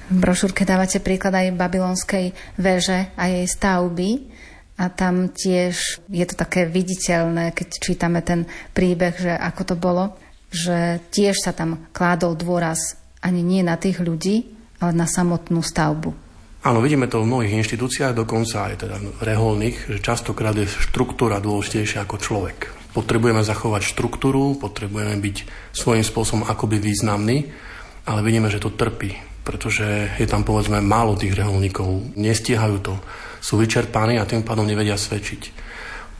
V 0.07 0.17
brošúrke 0.23 0.63
dávate 0.63 1.03
príklad 1.03 1.35
aj 1.35 1.57
babylonskej 1.59 2.31
veže 2.55 3.11
a 3.19 3.23
jej 3.27 3.43
stavby. 3.43 4.09
A 4.77 4.93
tam 4.93 5.33
tiež 5.33 6.05
je 6.05 6.25
to 6.29 6.35
také 6.37 6.69
viditeľné, 6.69 7.49
keď 7.49 7.67
čítame 7.81 8.21
ten 8.21 8.45
príbeh, 8.77 9.17
že 9.17 9.33
ako 9.33 9.61
to 9.73 9.75
bolo, 9.75 10.13
že 10.53 11.01
tiež 11.09 11.41
sa 11.41 11.51
tam 11.51 11.89
kládol 11.89 12.37
dôraz 12.37 12.93
ani 13.25 13.41
nie 13.41 13.65
na 13.65 13.75
tých 13.75 13.97
ľudí, 13.97 14.45
ale 14.77 14.93
na 14.93 15.09
samotnú 15.09 15.65
stavbu. 15.65 16.13
Áno, 16.61 16.79
vidíme 16.83 17.09
to 17.09 17.25
v 17.25 17.29
mnohých 17.29 17.57
inštitúciách, 17.65 18.13
dokonca 18.13 18.69
aj 18.69 18.85
teda 18.85 18.97
reholných, 19.23 19.97
že 19.97 20.03
častokrát 20.03 20.53
je 20.53 20.69
štruktúra 20.69 21.41
dôležitejšia 21.41 22.05
ako 22.05 22.15
človek. 22.21 22.57
Potrebujeme 22.97 23.45
zachovať 23.45 23.93
štruktúru, 23.93 24.57
potrebujeme 24.57 25.21
byť 25.21 25.37
svojím 25.69 26.01
spôsobom 26.01 26.49
akoby 26.49 26.81
významný, 26.81 27.45
ale 28.09 28.25
vidíme, 28.25 28.49
že 28.49 28.57
to 28.57 28.73
trpí, 28.73 29.13
pretože 29.45 30.17
je 30.17 30.25
tam 30.25 30.41
povedzme 30.41 30.81
málo 30.81 31.13
tých 31.13 31.37
reholníkov, 31.37 32.17
nestiehajú 32.17 32.81
to, 32.81 32.97
sú 33.37 33.61
vyčerpaní 33.61 34.17
a 34.17 34.25
tým 34.25 34.41
pádom 34.41 34.65
nevedia 34.65 34.97
svedčiť. 34.97 35.69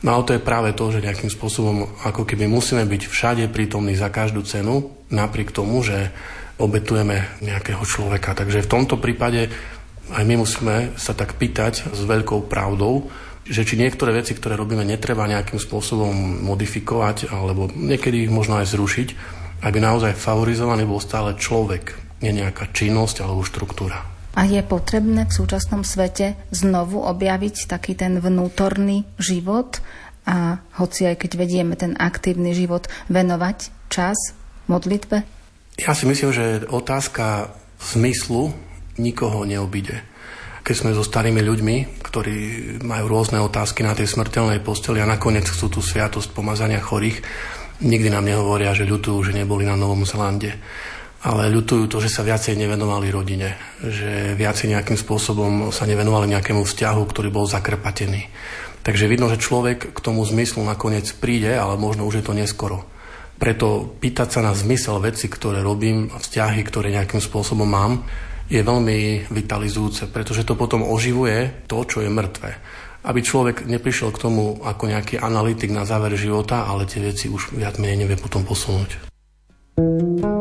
No 0.06 0.14
ale 0.14 0.22
to 0.22 0.34
je 0.38 0.46
práve 0.46 0.70
to, 0.78 0.94
že 0.94 1.02
nejakým 1.02 1.26
spôsobom 1.26 1.90
ako 2.06 2.22
keby 2.22 2.46
musíme 2.46 2.86
byť 2.86 3.02
všade 3.10 3.44
prítomní 3.50 3.98
za 3.98 4.14
každú 4.14 4.46
cenu, 4.46 4.94
napriek 5.10 5.50
tomu, 5.50 5.82
že 5.82 6.14
obetujeme 6.62 7.42
nejakého 7.42 7.82
človeka. 7.82 8.38
Takže 8.38 8.62
v 8.62 8.70
tomto 8.70 9.02
prípade 9.02 9.50
aj 10.14 10.22
my 10.22 10.34
musíme 10.38 10.94
sa 10.94 11.12
tak 11.18 11.34
pýtať 11.34 11.90
s 11.90 12.00
veľkou 12.06 12.46
pravdou, 12.46 13.10
že 13.48 13.64
či 13.64 13.80
niektoré 13.80 14.12
veci, 14.12 14.36
ktoré 14.36 14.54
robíme, 14.54 14.84
netreba 14.84 15.24
nejakým 15.24 15.56
spôsobom 15.56 16.12
modifikovať 16.44 17.32
alebo 17.32 17.72
niekedy 17.72 18.28
ich 18.28 18.32
možno 18.32 18.60
aj 18.60 18.68
zrušiť, 18.76 19.08
aby 19.64 19.78
naozaj 19.80 20.14
favorizovaný 20.14 20.84
bol 20.84 21.00
stále 21.00 21.34
človek, 21.34 21.96
nie 22.20 22.36
nejaká 22.36 22.70
činnosť 22.70 23.24
alebo 23.24 23.42
štruktúra. 23.42 24.04
A 24.38 24.46
je 24.46 24.62
potrebné 24.62 25.26
v 25.26 25.34
súčasnom 25.34 25.82
svete 25.82 26.38
znovu 26.54 27.02
objaviť 27.02 27.66
taký 27.66 27.98
ten 27.98 28.22
vnútorný 28.22 29.02
život 29.18 29.82
a 30.28 30.62
hoci 30.78 31.08
aj 31.08 31.24
keď 31.24 31.30
vedieme 31.40 31.74
ten 31.74 31.96
aktívny 31.98 32.52
život, 32.54 32.86
venovať 33.10 33.72
čas 33.90 34.36
modlitbe? 34.70 35.24
Ja 35.80 35.96
si 35.96 36.04
myslím, 36.06 36.30
že 36.30 36.68
otázka 36.68 37.50
zmyslu 37.80 38.52
nikoho 39.00 39.42
neobíde 39.48 40.04
keď 40.68 40.76
sme 40.76 40.92
so 40.92 41.00
starými 41.00 41.40
ľuďmi, 41.40 42.04
ktorí 42.04 42.36
majú 42.84 43.08
rôzne 43.08 43.40
otázky 43.40 43.80
na 43.80 43.96
tej 43.96 44.04
smrteľnej 44.12 44.60
posteli 44.60 45.00
a 45.00 45.08
nakoniec 45.08 45.48
chcú 45.48 45.72
tú 45.72 45.80
sviatosť 45.80 46.36
pomazania 46.36 46.76
chorých, 46.76 47.24
nikdy 47.80 48.12
nám 48.12 48.28
nehovoria, 48.28 48.76
že 48.76 48.84
ľutujú, 48.84 49.32
že 49.32 49.32
neboli 49.32 49.64
na 49.64 49.80
Novom 49.80 50.04
Zelande. 50.04 50.60
Ale 51.24 51.48
ľutujú 51.48 51.88
to, 51.88 52.04
že 52.04 52.12
sa 52.12 52.20
viacej 52.20 52.60
nevenovali 52.60 53.08
rodine, 53.08 53.56
že 53.80 54.36
viacej 54.36 54.76
nejakým 54.76 55.00
spôsobom 55.00 55.72
sa 55.72 55.88
nevenovali 55.88 56.36
nejakému 56.36 56.60
vzťahu, 56.60 57.00
ktorý 57.00 57.32
bol 57.32 57.48
zakrpatený. 57.48 58.28
Takže 58.84 59.08
vidno, 59.08 59.32
že 59.32 59.40
človek 59.40 59.96
k 59.96 59.98
tomu 60.04 60.20
zmyslu 60.28 60.68
nakoniec 60.68 61.08
príde, 61.16 61.56
ale 61.56 61.80
možno 61.80 62.04
už 62.04 62.20
je 62.20 62.24
to 62.28 62.36
neskoro. 62.36 62.84
Preto 63.40 63.88
pýtať 63.98 64.36
sa 64.36 64.40
na 64.44 64.52
zmysel 64.52 65.00
veci, 65.00 65.32
ktoré 65.32 65.64
robím, 65.64 66.12
vzťahy, 66.12 66.60
ktoré 66.60 66.92
nejakým 66.92 67.24
spôsobom 67.24 67.66
mám, 67.66 68.04
je 68.48 68.60
veľmi 68.64 69.28
vitalizujúce, 69.28 70.08
pretože 70.08 70.48
to 70.48 70.56
potom 70.56 70.80
oživuje 70.82 71.68
to, 71.68 71.84
čo 71.84 72.00
je 72.00 72.08
mŕtve. 72.08 72.50
Aby 73.04 73.20
človek 73.22 73.68
neprišiel 73.68 74.10
k 74.10 74.22
tomu 74.24 74.58
ako 74.64 74.88
nejaký 74.88 75.20
analytik 75.20 75.70
na 75.70 75.84
záver 75.84 76.16
života, 76.16 76.64
ale 76.64 76.88
tie 76.88 77.04
veci 77.04 77.28
už 77.28 77.54
viac 77.54 77.76
menej 77.76 78.08
nevie 78.08 78.16
potom 78.16 78.42
posunúť. 78.42 79.08
strach 79.78 80.37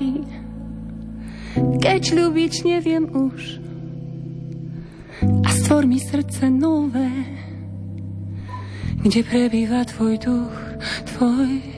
lásky 0.00 0.24
Keď 1.80 2.02
ľúbiť 2.16 2.52
neviem 2.64 3.04
už. 3.12 3.60
A 5.44 5.48
stvor 5.52 5.84
mi 5.84 6.00
srdce 6.00 6.48
nové 6.48 7.10
Kde 9.00 9.20
prebýva 9.24 9.84
tvoj 9.84 10.14
duch, 10.20 10.56
tvoj 11.16 11.69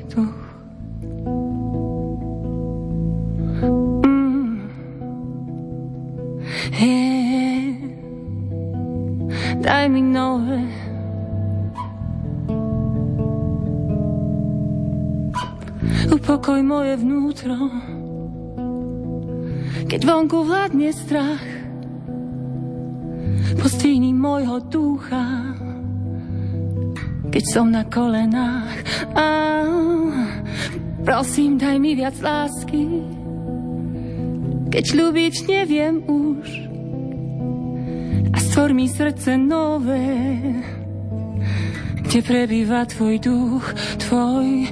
vládne 20.72 20.92
strach. 20.96 21.44
Postíni 23.60 24.16
môjho 24.16 24.56
ducha, 24.72 25.52
keď 27.28 27.44
som 27.44 27.68
na 27.68 27.84
kolenách. 27.84 28.80
A 29.12 29.28
prosím, 31.04 31.60
daj 31.60 31.76
mi 31.76 31.92
viac 31.92 32.16
lásky, 32.24 33.04
keď 34.72 34.84
ľúbiť 34.96 35.34
neviem 35.44 36.00
už 36.08 36.72
Stvor 38.32 38.72
mi 38.72 38.88
srdce 38.88 39.36
nové, 39.36 40.08
kde 42.04 42.20
prebýva 42.20 42.84
tvoj 42.84 43.16
duch, 43.20 43.64
tvoj 44.08 44.68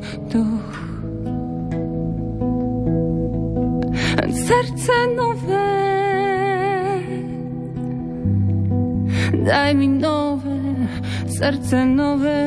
Daj 9.51 9.75
mi 9.75 9.89
nové, 9.91 10.87
srdce 11.27 11.83
nové. 11.83 12.47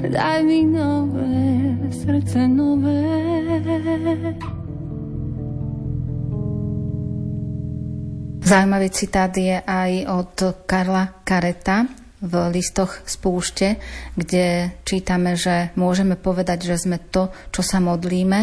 daj 0.07 0.39
mi 0.47 0.63
nové, 0.71 1.35
srdce 1.91 2.47
nové. 2.47 3.03
Zaujímavý 8.39 8.89
citát 8.89 9.35
je 9.35 9.59
aj 9.59 10.07
od 10.07 10.43
Karla 10.63 11.19
Kareta 11.27 12.00
v 12.21 12.33
listoch 12.53 13.01
z 13.03 13.15
púšte, 13.17 13.67
kde 14.13 14.77
čítame, 14.85 15.33
že 15.33 15.73
môžeme 15.73 16.13
povedať, 16.13 16.69
že 16.69 16.85
sme 16.85 17.01
to, 17.01 17.33
čo 17.49 17.65
sa 17.65 17.81
modlíme 17.81 18.39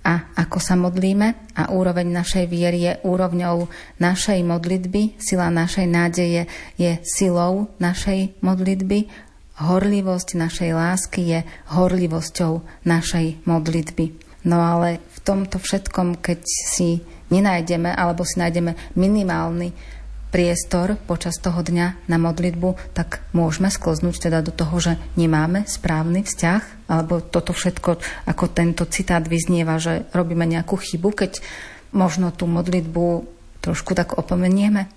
a 0.00 0.32
ako 0.40 0.58
sa 0.58 0.74
modlíme. 0.80 1.52
A 1.60 1.68
úroveň 1.68 2.08
našej 2.08 2.48
viery 2.48 2.88
je 2.88 2.92
úrovňou 3.04 3.68
našej 4.00 4.40
modlitby, 4.40 5.20
sila 5.20 5.52
našej 5.52 5.84
nádeje 5.84 6.48
je 6.80 6.96
silou 7.04 7.68
našej 7.76 8.40
modlitby, 8.40 9.12
horlivosť 9.60 10.28
našej 10.40 10.70
lásky 10.72 11.20
je 11.36 11.40
horlivosťou 11.76 12.64
našej 12.88 13.44
modlitby. 13.44 14.32
No 14.48 14.64
ale 14.64 15.04
v 15.12 15.18
tomto 15.20 15.60
všetkom, 15.60 16.24
keď 16.24 16.40
si 16.48 17.04
nenájdeme 17.28 17.92
alebo 17.92 18.24
si 18.24 18.40
nájdeme 18.40 18.96
minimálny 18.96 19.99
priestor 20.30 20.94
počas 21.04 21.36
toho 21.42 21.60
dňa 21.60 22.06
na 22.06 22.16
modlitbu, 22.16 22.94
tak 22.94 23.20
môžeme 23.34 23.68
skloznúť 23.68 24.30
teda 24.30 24.46
do 24.46 24.54
toho, 24.54 24.78
že 24.78 24.92
nemáme 25.18 25.66
správny 25.66 26.22
vzťah, 26.22 26.90
alebo 26.90 27.18
toto 27.20 27.50
všetko, 27.50 27.98
ako 28.30 28.44
tento 28.54 28.86
citát 28.86 29.26
vyznieva, 29.26 29.82
že 29.82 30.06
robíme 30.14 30.46
nejakú 30.46 30.78
chybu, 30.78 31.10
keď 31.12 31.42
možno 31.90 32.30
tú 32.30 32.46
modlitbu 32.46 33.26
trošku 33.60 33.92
tak 33.98 34.16
opomenieme? 34.16 34.88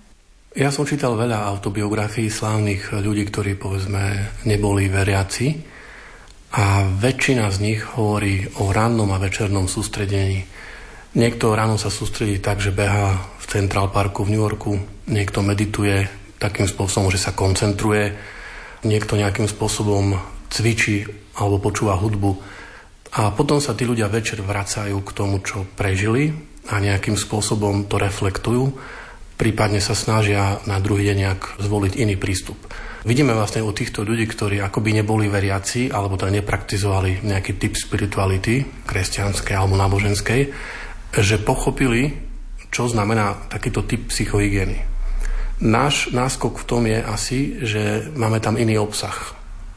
Ja 0.53 0.69
som 0.69 0.85
čítal 0.85 1.17
veľa 1.17 1.49
autobiografií 1.49 2.29
slávnych 2.29 2.93
ľudí, 2.93 3.25
ktorí 3.25 3.57
povedzme 3.57 4.37
neboli 4.45 4.85
veriaci 4.85 5.57
a 6.53 6.85
väčšina 6.85 7.49
z 7.49 7.57
nich 7.57 7.81
hovorí 7.97 8.45
o 8.61 8.69
rannom 8.69 9.09
a 9.09 9.17
večernom 9.17 9.65
sústredení. 9.65 10.45
Niekto 11.17 11.57
ráno 11.57 11.81
sa 11.81 11.89
sústredí 11.89 12.37
tak, 12.37 12.61
že 12.61 12.69
beha 12.69 13.17
v 13.41 13.45
Central 13.49 13.89
Parku 13.89 14.21
v 14.21 14.37
New 14.37 14.41
Yorku, 14.45 14.77
niekto 15.07 15.43
medituje 15.43 16.07
takým 16.39 16.67
spôsobom, 16.67 17.07
že 17.11 17.19
sa 17.19 17.31
koncentruje, 17.35 18.15
niekto 18.83 19.15
nejakým 19.15 19.47
spôsobom 19.47 20.19
cvičí 20.51 21.07
alebo 21.39 21.63
počúva 21.63 21.95
hudbu 21.95 22.31
a 23.13 23.31
potom 23.31 23.61
sa 23.61 23.77
tí 23.77 23.85
ľudia 23.85 24.09
večer 24.09 24.41
vracajú 24.41 24.97
k 25.05 25.11
tomu, 25.15 25.39
čo 25.45 25.69
prežili 25.77 26.33
a 26.69 26.81
nejakým 26.81 27.15
spôsobom 27.15 27.85
to 27.85 28.01
reflektujú, 28.01 28.73
prípadne 29.37 29.77
sa 29.77 29.93
snažia 29.93 30.61
na 30.65 30.81
druhý 30.81 31.11
deň 31.11 31.17
nejak 31.17 31.41
zvoliť 31.61 31.93
iný 31.99 32.15
prístup. 32.17 32.57
Vidíme 33.03 33.35
vlastne 33.35 33.59
u 33.59 33.75
týchto 33.75 34.07
ľudí, 34.07 34.23
ktorí 34.31 34.63
akoby 34.63 34.95
neboli 34.95 35.27
veriaci 35.27 35.91
alebo 35.91 36.15
teda 36.15 36.39
nepraktizovali 36.39 37.27
nejaký 37.27 37.59
typ 37.59 37.75
spirituality, 37.75 38.87
kresťanskej 38.87 39.53
alebo 39.53 39.75
náboženskej, 39.75 40.41
že 41.19 41.43
pochopili, 41.43 42.15
čo 42.71 42.87
znamená 42.87 43.51
takýto 43.51 43.83
typ 43.83 44.07
psychohygieny. 44.07 44.92
Náš 45.61 46.09
náskok 46.09 46.63
v 46.63 46.67
tom 46.67 46.83
je 46.89 46.99
asi, 47.03 47.39
že 47.61 48.09
máme 48.17 48.41
tam 48.41 48.57
iný 48.57 48.81
obsah 48.81 49.13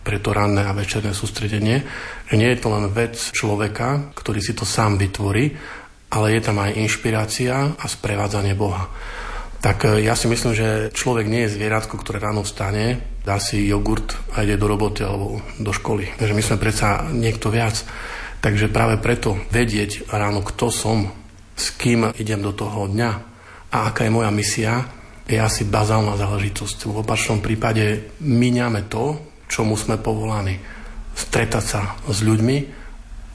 pre 0.06 0.22
to 0.22 0.30
ranné 0.30 0.62
a 0.62 0.70
večerné 0.70 1.10
sústredenie. 1.10 1.82
Že 2.30 2.34
nie 2.38 2.50
je 2.54 2.60
to 2.62 2.68
len 2.70 2.86
vec 2.94 3.18
človeka, 3.18 4.14
ktorý 4.14 4.38
si 4.38 4.54
to 4.54 4.62
sám 4.62 4.96
vytvorí, 4.96 5.50
ale 6.14 6.38
je 6.38 6.40
tam 6.46 6.62
aj 6.62 6.78
inšpirácia 6.78 7.74
a 7.74 7.84
sprevádzanie 7.90 8.54
Boha. 8.54 8.86
Tak 9.58 9.98
e, 9.98 10.06
ja 10.06 10.14
si 10.14 10.30
myslím, 10.30 10.54
že 10.54 10.94
človek 10.94 11.26
nie 11.26 11.42
je 11.44 11.58
zvieratko, 11.58 11.98
ktoré 11.98 12.22
ráno 12.22 12.46
vstane, 12.46 13.18
dá 13.26 13.42
si 13.42 13.66
jogurt 13.66 14.14
a 14.38 14.46
ide 14.46 14.54
do 14.54 14.70
roboty 14.70 15.02
alebo 15.02 15.42
do 15.58 15.74
školy. 15.74 16.14
Takže 16.14 16.36
my 16.38 16.42
sme 16.46 16.62
predsa 16.62 17.10
niekto 17.10 17.50
viac. 17.50 17.82
Takže 18.38 18.70
práve 18.70 19.02
preto 19.02 19.34
vedieť 19.50 20.06
ráno, 20.14 20.46
kto 20.46 20.70
som, 20.70 21.10
s 21.58 21.74
kým 21.74 22.14
idem 22.14 22.38
do 22.38 22.54
toho 22.54 22.86
dňa 22.86 23.10
a 23.74 23.90
aká 23.90 24.06
je 24.06 24.14
moja 24.14 24.30
misia, 24.30 24.86
je 25.26 25.38
asi 25.38 25.66
bazálna 25.66 26.14
záležitosť. 26.14 26.86
V 26.86 27.02
opačnom 27.02 27.42
prípade 27.42 28.14
míňame 28.22 28.86
to, 28.86 29.18
čomu 29.50 29.74
sme 29.74 29.98
povolaní. 29.98 30.58
Stretať 31.16 31.64
sa 31.64 31.80
s 32.06 32.22
ľuďmi, 32.22 32.56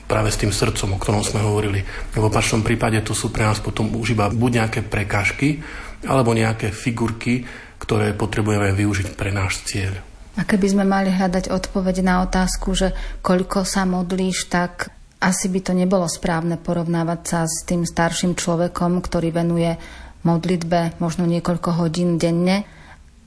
práve 0.08 0.28
s 0.32 0.40
tým 0.40 0.52
srdcom, 0.52 0.96
o 0.96 1.02
ktorom 1.02 1.24
sme 1.24 1.44
hovorili. 1.44 1.84
V 2.16 2.24
opačnom 2.24 2.64
prípade 2.64 3.00
to 3.04 3.16
sú 3.16 3.32
pre 3.32 3.48
nás 3.48 3.64
potom 3.64 3.92
už 3.96 4.16
iba 4.16 4.28
buď 4.28 4.52
nejaké 4.64 4.80
prekážky, 4.84 5.64
alebo 6.04 6.36
nejaké 6.36 6.72
figurky, 6.72 7.48
ktoré 7.80 8.12
potrebujeme 8.12 8.76
využiť 8.76 9.16
pre 9.16 9.32
náš 9.32 9.64
cieľ. 9.64 9.96
A 10.40 10.48
keby 10.48 10.68
sme 10.68 10.86
mali 10.88 11.12
hľadať 11.12 11.52
odpoveď 11.52 12.04
na 12.08 12.24
otázku, 12.24 12.72
že 12.72 12.96
koľko 13.20 13.68
sa 13.68 13.84
modlíš, 13.84 14.48
tak 14.48 14.92
asi 15.22 15.52
by 15.52 15.60
to 15.60 15.74
nebolo 15.76 16.08
správne 16.08 16.58
porovnávať 16.58 17.20
sa 17.24 17.40
s 17.46 17.68
tým 17.68 17.86
starším 17.86 18.34
človekom, 18.34 19.04
ktorý 19.04 19.30
venuje 19.30 19.76
modlitbe 20.24 20.98
možno 21.02 21.26
niekoľko 21.26 21.82
hodín 21.82 22.18
denne 22.22 22.66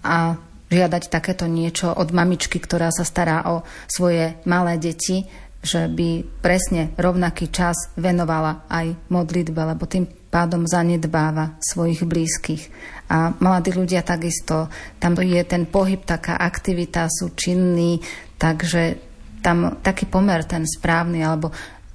a 0.05 0.39
žiadať 0.71 1.03
takéto 1.11 1.47
niečo 1.47 1.93
od 1.93 2.11
mamičky, 2.11 2.59
ktorá 2.59 2.91
sa 2.91 3.07
stará 3.07 3.47
o 3.51 3.63
svoje 3.87 4.35
malé 4.49 4.81
deti, 4.81 5.27
že 5.65 5.89
by 5.89 6.41
presne 6.45 6.93
rovnaký 7.01 7.49
čas 7.49 7.89
venovala 7.97 8.69
aj 8.69 8.93
modlitbe, 9.09 9.57
lebo 9.57 9.89
tým 9.89 10.05
pádom 10.05 10.69
zanedbáva 10.69 11.57
svojich 11.63 12.05
blízkych. 12.05 12.69
A 13.09 13.33
mladí 13.39 13.73
ľudia 13.73 14.05
takisto, 14.05 14.69
tam 15.01 15.17
je 15.17 15.41
ten 15.47 15.65
pohyb, 15.65 16.05
taká 16.05 16.37
aktivita, 16.37 17.09
sú 17.09 17.33
činní, 17.33 18.03
takže 18.37 18.99
tam 19.41 19.81
taký 19.81 20.05
pomer 20.05 20.45
ten 20.45 20.69
správny, 20.69 21.25
alebo 21.25 21.55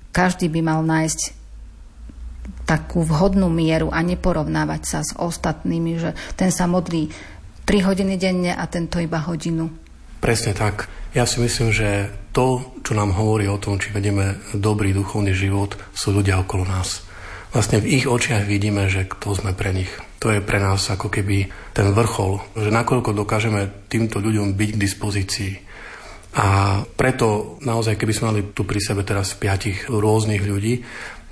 každý 0.10 0.50
by 0.50 0.62
mal 0.66 0.82
nájsť 0.82 1.39
takú 2.70 3.02
vhodnú 3.02 3.50
mieru 3.50 3.90
a 3.90 4.06
neporovnávať 4.06 4.82
sa 4.86 5.00
s 5.02 5.18
ostatnými, 5.18 5.98
že 5.98 6.14
ten 6.38 6.54
sa 6.54 6.70
modlí 6.70 7.10
3 7.66 7.90
hodiny 7.90 8.14
denne 8.22 8.54
a 8.54 8.62
tento 8.70 9.02
iba 9.02 9.18
hodinu. 9.26 9.74
Presne 10.22 10.54
tak. 10.54 10.86
Ja 11.18 11.26
si 11.26 11.42
myslím, 11.42 11.74
že 11.74 12.14
to, 12.30 12.78
čo 12.86 12.94
nám 12.94 13.18
hovorí 13.18 13.50
o 13.50 13.58
tom, 13.58 13.82
či 13.82 13.90
vedieme 13.90 14.38
dobrý 14.54 14.94
duchovný 14.94 15.34
život, 15.34 15.74
sú 15.98 16.14
ľudia 16.14 16.38
okolo 16.46 16.70
nás. 16.70 17.02
Vlastne 17.50 17.82
v 17.82 17.98
ich 17.98 18.06
očiach 18.06 18.46
vidíme, 18.46 18.86
že 18.86 19.10
kto 19.10 19.34
sme 19.34 19.58
pre 19.58 19.74
nich. 19.74 19.90
To 20.22 20.30
je 20.30 20.38
pre 20.38 20.62
nás 20.62 20.86
ako 20.94 21.10
keby 21.10 21.50
ten 21.74 21.90
vrchol, 21.90 22.38
že 22.54 22.70
nakoľko 22.70 23.18
dokážeme 23.18 23.90
týmto 23.90 24.22
ľuďom 24.22 24.54
byť 24.54 24.70
k 24.78 24.82
dispozícii 24.86 25.54
a 26.30 26.80
preto 26.86 27.58
naozaj, 27.66 27.98
keby 27.98 28.14
sme 28.14 28.30
mali 28.30 28.42
tu 28.54 28.62
pri 28.62 28.78
sebe 28.78 29.02
teraz 29.02 29.34
piatich 29.34 29.90
rôznych 29.90 30.46
ľudí, 30.46 30.86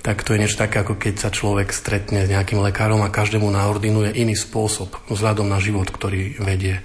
tak 0.08 0.24
to 0.24 0.32
je 0.32 0.40
niečo 0.40 0.56
také, 0.56 0.80
ako 0.80 0.96
keď 0.96 1.20
sa 1.20 1.28
človek 1.28 1.68
stretne 1.68 2.24
s 2.24 2.32
nejakým 2.32 2.64
lekárom 2.64 3.04
a 3.04 3.12
každému 3.12 3.44
naordinuje 3.52 4.16
iný 4.16 4.32
spôsob 4.40 4.96
vzhľadom 5.12 5.44
na 5.44 5.60
život, 5.60 5.84
ktorý 5.84 6.40
vedie. 6.40 6.80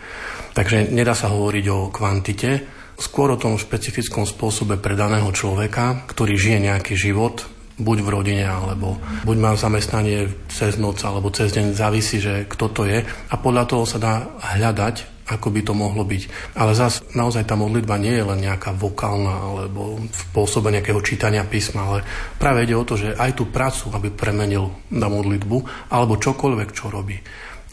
Takže 0.52 0.92
nedá 0.92 1.16
sa 1.16 1.32
hovoriť 1.32 1.66
o 1.72 1.88
kvantite, 1.88 2.68
skôr 3.00 3.32
o 3.32 3.40
tom 3.40 3.56
špecifickom 3.56 4.28
spôsobe 4.28 4.76
pre 4.76 5.00
daného 5.00 5.32
človeka, 5.32 6.04
ktorý 6.04 6.36
žije 6.36 6.68
nejaký 6.68 7.00
život, 7.00 7.48
buď 7.80 7.98
v 8.04 8.12
rodine, 8.12 8.44
alebo 8.44 9.00
buď 9.24 9.38
má 9.40 9.56
zamestnanie 9.56 10.28
cez 10.52 10.76
noc, 10.76 11.00
alebo 11.08 11.32
cez 11.32 11.56
deň, 11.56 11.80
závisí, 11.80 12.20
že 12.20 12.44
kto 12.44 12.76
to 12.76 12.84
je. 12.84 13.08
A 13.08 13.36
podľa 13.40 13.72
toho 13.72 13.88
sa 13.88 14.04
dá 14.04 14.36
hľadať 14.60 15.13
ako 15.30 15.48
by 15.54 15.62
to 15.64 15.74
mohlo 15.76 16.04
byť. 16.04 16.56
Ale 16.60 16.76
zas 16.76 17.04
naozaj 17.16 17.48
tá 17.48 17.56
modlitba 17.56 17.96
nie 18.00 18.16
je 18.16 18.26
len 18.28 18.40
nejaká 18.44 18.76
vokálna 18.76 19.34
alebo 19.40 20.00
v 20.04 20.20
spôsobe 20.32 20.72
nejakého 20.74 21.00
čítania 21.00 21.48
písma, 21.48 21.88
ale 21.88 22.00
práve 22.36 22.68
ide 22.68 22.76
o 22.76 22.84
to, 22.84 23.00
že 23.00 23.16
aj 23.16 23.40
tú 23.40 23.48
prácu, 23.48 23.92
aby 23.96 24.12
premenil 24.12 24.72
na 24.92 25.08
modlitbu, 25.08 25.90
alebo 25.92 26.20
čokoľvek, 26.20 26.70
čo 26.76 26.92
robí. 26.92 27.18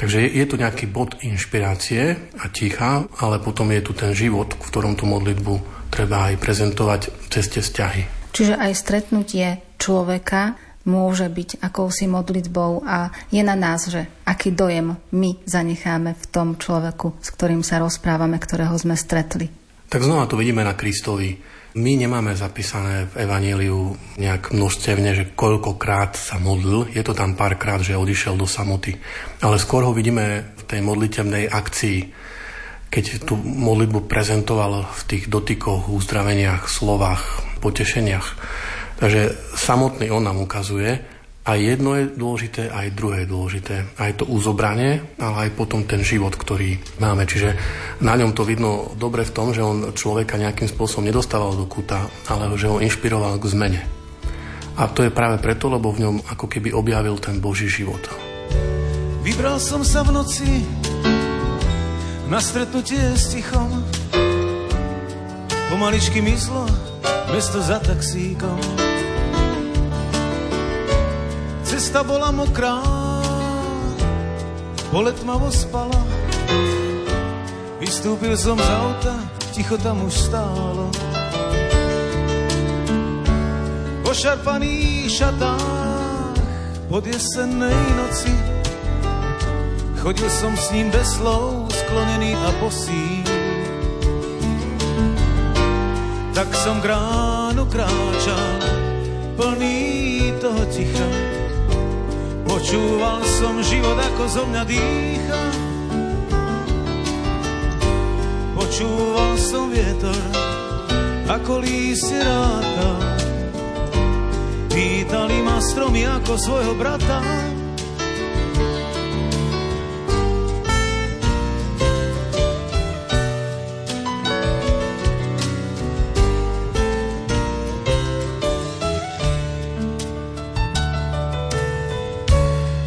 Takže 0.01 0.17
je, 0.25 0.29
je 0.41 0.45
tu 0.49 0.57
nejaký 0.57 0.89
bod 0.89 1.21
inšpirácie 1.21 2.33
a 2.41 2.49
ticha, 2.49 3.05
ale 3.21 3.37
potom 3.37 3.69
je 3.69 3.85
tu 3.85 3.93
ten 3.93 4.17
život, 4.17 4.49
v 4.57 4.65
ktorom 4.65 4.97
tú 4.97 5.05
modlitbu 5.05 5.55
treba 5.93 6.33
aj 6.33 6.41
prezentovať 6.41 7.01
cez 7.29 7.53
tie 7.53 7.61
vzťahy. 7.61 8.03
Čiže 8.33 8.55
aj 8.57 8.73
stretnutie 8.73 9.61
človeka 9.77 10.57
môže 10.91 11.31
byť 11.31 11.63
akousi 11.63 12.11
modlitbou 12.11 12.83
a 12.83 13.15
je 13.31 13.39
na 13.47 13.55
nás, 13.55 13.87
že 13.87 14.11
aký 14.27 14.51
dojem 14.51 14.99
my 15.15 15.39
zanecháme 15.47 16.19
v 16.19 16.25
tom 16.27 16.59
človeku, 16.59 17.15
s 17.23 17.31
ktorým 17.31 17.63
sa 17.63 17.79
rozprávame, 17.79 18.43
ktorého 18.43 18.75
sme 18.75 18.99
stretli. 18.99 19.47
Tak 19.87 20.03
znova 20.03 20.27
to 20.27 20.35
vidíme 20.35 20.67
na 20.67 20.75
Kristovi. 20.75 21.39
My 21.71 21.95
nemáme 21.95 22.35
zapísané 22.35 23.07
v 23.15 23.23
Evaníliu 23.27 23.95
nejak 24.19 24.51
množstevne, 24.51 25.15
že 25.15 25.31
koľkokrát 25.39 26.19
sa 26.19 26.43
modlil. 26.43 26.91
Je 26.91 27.03
to 27.07 27.15
tam 27.15 27.39
párkrát, 27.39 27.79
že 27.79 27.95
odišiel 27.95 28.35
do 28.35 28.47
samoty. 28.47 28.99
Ale 29.39 29.55
skôr 29.63 29.87
ho 29.87 29.95
vidíme 29.95 30.51
v 30.59 30.63
tej 30.67 30.83
modlitevnej 30.83 31.47
akcii, 31.47 31.99
keď 32.91 33.23
tú 33.23 33.39
modlitbu 33.39 34.11
prezentoval 34.11 34.83
v 34.83 35.03
tých 35.07 35.25
dotykoch, 35.31 35.95
uzdraveniach, 35.95 36.67
slovách, 36.67 37.47
potešeniach. 37.63 38.27
Takže 39.01 39.33
samotný 39.57 40.13
on 40.13 40.23
nám 40.23 40.45
ukazuje, 40.45 41.01
aj 41.41 41.57
jedno 41.57 41.97
je 41.97 42.13
dôležité, 42.13 42.69
aj 42.69 42.93
druhé 42.93 43.25
je 43.25 43.33
dôležité. 43.33 43.77
Aj 43.97 44.13
to 44.13 44.29
uzobranie, 44.29 45.01
ale 45.17 45.49
aj 45.49 45.57
potom 45.57 45.89
ten 45.89 46.05
život, 46.05 46.37
ktorý 46.37 46.77
máme. 47.01 47.25
Čiže 47.25 47.57
na 48.05 48.13
ňom 48.13 48.37
to 48.37 48.45
vidno 48.45 48.93
dobre 49.01 49.25
v 49.25 49.33
tom, 49.33 49.57
že 49.57 49.65
on 49.65 49.97
človeka 49.97 50.37
nejakým 50.37 50.69
spôsobom 50.69 51.09
nedostával 51.09 51.57
do 51.57 51.65
kuta, 51.65 52.07
ale 52.29 52.53
že 52.61 52.69
ho 52.69 52.77
inšpiroval 52.79 53.41
k 53.41 53.51
zmene. 53.57 53.83
A 54.77 54.87
to 54.93 55.01
je 55.01 55.11
práve 55.11 55.41
preto, 55.41 55.73
lebo 55.73 55.89
v 55.91 56.05
ňom 56.05 56.17
ako 56.29 56.45
keby 56.45 56.77
objavil 56.77 57.17
ten 57.17 57.41
Boží 57.41 57.73
život. 57.73 58.01
Vybral 59.25 59.57
som 59.59 59.81
sa 59.81 60.05
v 60.05 60.13
noci 60.13 60.63
na 62.29 62.37
stretnutie 62.37 63.01
s 63.17 63.33
tichom. 63.33 63.81
Pomaličky 65.73 66.21
myslo, 66.21 66.69
mesto 67.33 67.65
za 67.65 67.81
taxíkom 67.81 68.80
Cesta 71.81 72.05
bola 72.05 72.29
mokrá, 72.29 72.77
pole 74.93 75.17
tmavo 75.17 75.49
spala. 75.49 75.97
Vystúpil 77.81 78.37
som 78.37 78.61
z 78.61 78.69
auta, 78.69 79.17
ticho 79.57 79.81
tam 79.81 80.05
už 80.05 80.13
stálo. 80.13 80.93
Po 84.05 84.13
šarpaných 84.13 85.09
šatách 85.09 86.37
pod 86.93 87.01
jesennej 87.09 87.81
noci 87.97 88.37
Chodil 90.05 90.29
som 90.29 90.53
s 90.53 90.77
ním 90.77 90.93
bez 90.93 91.17
slov, 91.17 91.65
sklonený 91.73 92.37
a 92.37 92.49
posí. 92.61 93.25
Tak 96.37 96.53
som 96.53 96.77
k 96.85 96.93
ránu 96.93 97.65
kráčal, 97.73 98.69
plný 99.41 100.37
toho 100.45 100.61
ticha. 100.69 101.20
Počúval 102.71 103.19
som 103.27 103.59
život, 103.67 103.99
ako 103.99 104.23
zo 104.31 104.43
mňa 104.47 104.63
dýcha. 104.63 105.43
Počúval 108.55 109.35
som 109.43 109.75
vietor, 109.75 110.23
ako 111.27 111.67
lístie 111.67 112.23
ráta. 112.23 112.91
Pýtali 114.71 115.43
ma 115.43 115.59
stromy 115.59 116.07
ako 116.07 116.39
svojho 116.39 116.79
brata. 116.79 117.19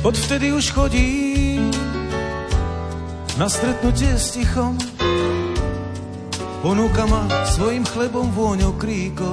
Odvtedy 0.04 0.52
už 0.52 0.76
chodím 0.76 1.72
na 3.40 3.48
stretnutie 3.48 4.12
s 4.20 4.36
tichom. 4.36 4.76
Ponúka 6.60 7.08
ma 7.08 7.24
svojim 7.48 7.88
chlebom 7.88 8.28
vôňou 8.36 8.76
kríkov. 8.76 9.32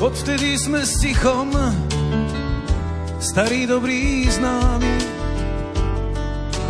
Odvtedy 0.00 0.56
sme 0.56 0.80
s 0.80 0.96
tichom 1.04 1.52
starý 3.20 3.68
dobrý 3.68 4.32
známy. 4.32 4.96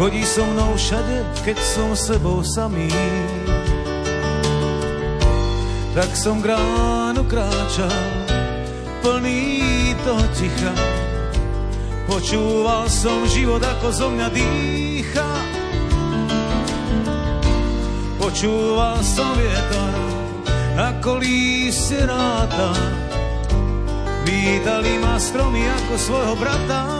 Chodí 0.03 0.27
so 0.27 0.43
mnou 0.43 0.75
všade, 0.75 1.47
keď 1.47 1.59
som 1.63 1.95
sebou 1.95 2.43
samý. 2.43 2.91
Tak 5.95 6.11
som 6.11 6.43
k 6.43 6.59
ránu 6.59 7.23
kráčal, 7.23 8.03
plný 8.99 9.95
toho 10.03 10.27
ticha 10.35 11.00
Počúval 12.11 12.91
som 12.91 13.23
život, 13.31 13.63
ako 13.63 13.87
zo 13.95 14.11
mňa 14.11 14.29
dýcha. 14.35 15.31
Počúval 18.19 18.99
som 19.07 19.31
vietor, 19.39 19.95
ako 20.75 21.23
lístie 21.23 22.03
ráta. 22.03 22.75
Vítali 24.27 24.99
ma 24.99 25.23
stromy 25.23 25.63
ako 25.63 25.95
svojho 25.95 26.35
brata. 26.35 27.00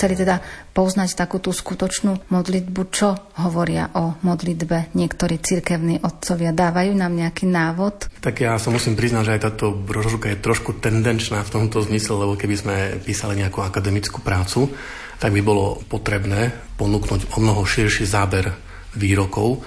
Chceli 0.00 0.16
teda 0.16 0.40
poznať 0.72 1.12
takú 1.12 1.44
tú 1.44 1.52
skutočnú 1.52 2.32
modlitbu, 2.32 2.80
čo 2.88 3.12
hovoria 3.36 3.92
o 3.92 4.16
modlitbe 4.24 4.96
niektorí 4.96 5.36
cirkevní 5.36 6.00
otcovia? 6.00 6.56
Dávajú 6.56 6.96
nám 6.96 7.12
nejaký 7.12 7.44
návod? 7.44 8.08
Tak 8.24 8.40
ja 8.40 8.56
sa 8.56 8.72
musím 8.72 8.96
priznať, 8.96 9.28
že 9.28 9.34
aj 9.36 9.44
táto 9.44 9.76
brožúrka 9.76 10.32
je 10.32 10.40
trošku 10.40 10.80
tendenčná 10.80 11.44
v 11.44 11.52
tomto 11.52 11.84
zmysle, 11.84 12.16
lebo 12.16 12.32
keby 12.32 12.56
sme 12.56 12.76
písali 13.04 13.44
nejakú 13.44 13.60
akademickú 13.60 14.24
prácu, 14.24 14.72
tak 15.20 15.36
by 15.36 15.44
bolo 15.44 15.84
potrebné 15.84 16.48
ponúknuť 16.80 17.36
o 17.36 17.44
mnoho 17.44 17.60
širší 17.68 18.08
záber 18.08 18.56
výrokov. 18.96 19.60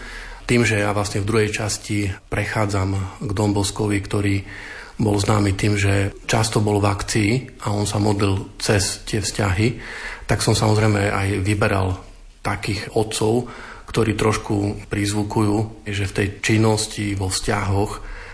Tým, 0.50 0.66
že 0.66 0.82
ja 0.82 0.90
vlastne 0.98 1.22
v 1.22 1.30
druhej 1.30 1.54
časti 1.54 2.10
prechádzam 2.10 3.22
k 3.22 3.30
Domboskovi, 3.38 4.02
ktorý 4.02 4.36
bol 5.02 5.18
známy 5.18 5.58
tým, 5.58 5.74
že 5.74 6.14
často 6.30 6.62
bol 6.62 6.78
v 6.78 6.90
akcii 6.90 7.32
a 7.66 7.74
on 7.74 7.90
sa 7.90 7.98
modlil 7.98 8.58
cez 8.62 9.02
tie 9.10 9.20
vzťahy, 9.20 9.68
tak 10.30 10.46
som 10.46 10.54
samozrejme 10.54 11.10
aj 11.10 11.28
vyberal 11.42 11.98
takých 12.46 12.94
otcov, 12.94 13.50
ktorí 13.90 14.18
trošku 14.18 14.88
prizvukujú, 14.90 15.86
že 15.86 16.10
v 16.10 16.16
tej 16.16 16.28
činnosti, 16.42 17.14
vo 17.18 17.30
vzťahoch 17.30 17.92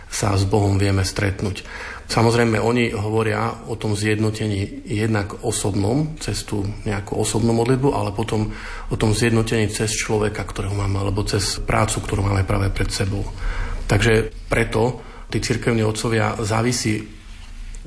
sa 0.10 0.34
s 0.34 0.44
Bohom 0.50 0.82
vieme 0.82 1.06
stretnúť. 1.06 1.62
Samozrejme, 2.10 2.58
oni 2.58 2.90
hovoria 2.90 3.70
o 3.70 3.78
tom 3.78 3.94
zjednotení 3.94 4.82
jednak 4.90 5.46
osobnom, 5.46 6.18
cez 6.18 6.42
tú 6.42 6.66
nejakú 6.82 7.14
osobnú 7.14 7.54
modlitbu, 7.54 7.94
ale 7.94 8.10
potom 8.10 8.50
o 8.90 8.96
tom 8.98 9.14
zjednotení 9.14 9.70
cez 9.70 9.94
človeka, 9.94 10.42
ktorého 10.42 10.74
máme, 10.74 10.98
alebo 10.98 11.22
cez 11.22 11.62
prácu, 11.62 12.02
ktorú 12.02 12.26
máme 12.26 12.50
práve 12.50 12.74
pred 12.74 12.90
sebou. 12.90 13.22
Takže 13.86 14.34
preto 14.50 15.06
tí 15.30 15.38
cirkevní 15.40 15.86
otcovia 15.86 16.36
závisí, 16.42 17.06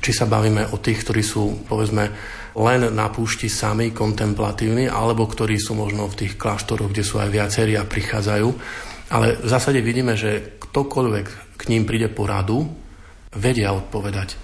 či 0.02 0.10
sa 0.14 0.26
bavíme 0.26 0.72
o 0.72 0.80
tých, 0.80 1.02
ktorí 1.04 1.22
sú, 1.22 1.66
povedzme, 1.68 2.04
len 2.52 2.80
na 2.92 3.08
púšti 3.08 3.48
sami 3.50 3.90
kontemplatívni, 3.94 4.88
alebo 4.88 5.26
ktorí 5.26 5.56
sú 5.56 5.78
možno 5.78 6.08
v 6.08 6.26
tých 6.26 6.34
kláštoroch, 6.38 6.90
kde 6.90 7.04
sú 7.04 7.18
aj 7.18 7.30
viacerí 7.30 7.78
a 7.78 7.86
prichádzajú. 7.86 8.48
Ale 9.12 9.36
v 9.40 9.48
zásade 9.48 9.80
vidíme, 9.84 10.16
že 10.16 10.58
ktokoľvek 10.58 11.26
k 11.60 11.62
ním 11.68 11.84
príde 11.84 12.08
po 12.08 12.24
radu, 12.24 12.66
vedia 13.36 13.72
odpovedať. 13.72 14.36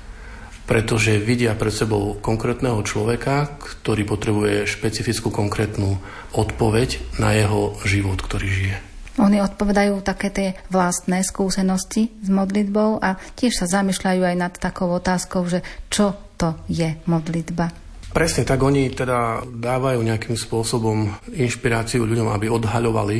Pretože 0.68 1.16
vidia 1.16 1.56
pred 1.56 1.72
sebou 1.72 2.20
konkrétneho 2.20 2.80
človeka, 2.84 3.56
ktorý 3.56 4.04
potrebuje 4.04 4.68
špecifickú 4.68 5.32
konkrétnu 5.32 5.96
odpoveď 6.36 7.16
na 7.16 7.32
jeho 7.32 7.76
život, 7.88 8.20
ktorý 8.20 8.48
žije. 8.48 8.87
Oni 9.18 9.42
odpovedajú 9.42 9.98
také 10.06 10.30
tie 10.30 10.48
vlastné 10.70 11.26
skúsenosti 11.26 12.06
s 12.22 12.28
modlitbou 12.30 13.02
a 13.02 13.18
tiež 13.18 13.62
sa 13.62 13.66
zamýšľajú 13.66 14.22
aj 14.22 14.36
nad 14.38 14.54
takou 14.54 14.86
otázkou, 14.94 15.42
že 15.50 15.66
čo 15.90 16.14
to 16.38 16.54
je 16.70 16.94
modlitba. 17.10 17.74
Presne 18.08 18.46
tak, 18.46 18.62
oni 18.62 18.88
teda 18.94 19.44
dávajú 19.44 20.00
nejakým 20.00 20.38
spôsobom 20.38 21.12
inšpiráciu 21.34 22.08
ľuďom, 22.08 22.32
aby 22.32 22.46
odhaľovali 22.48 23.18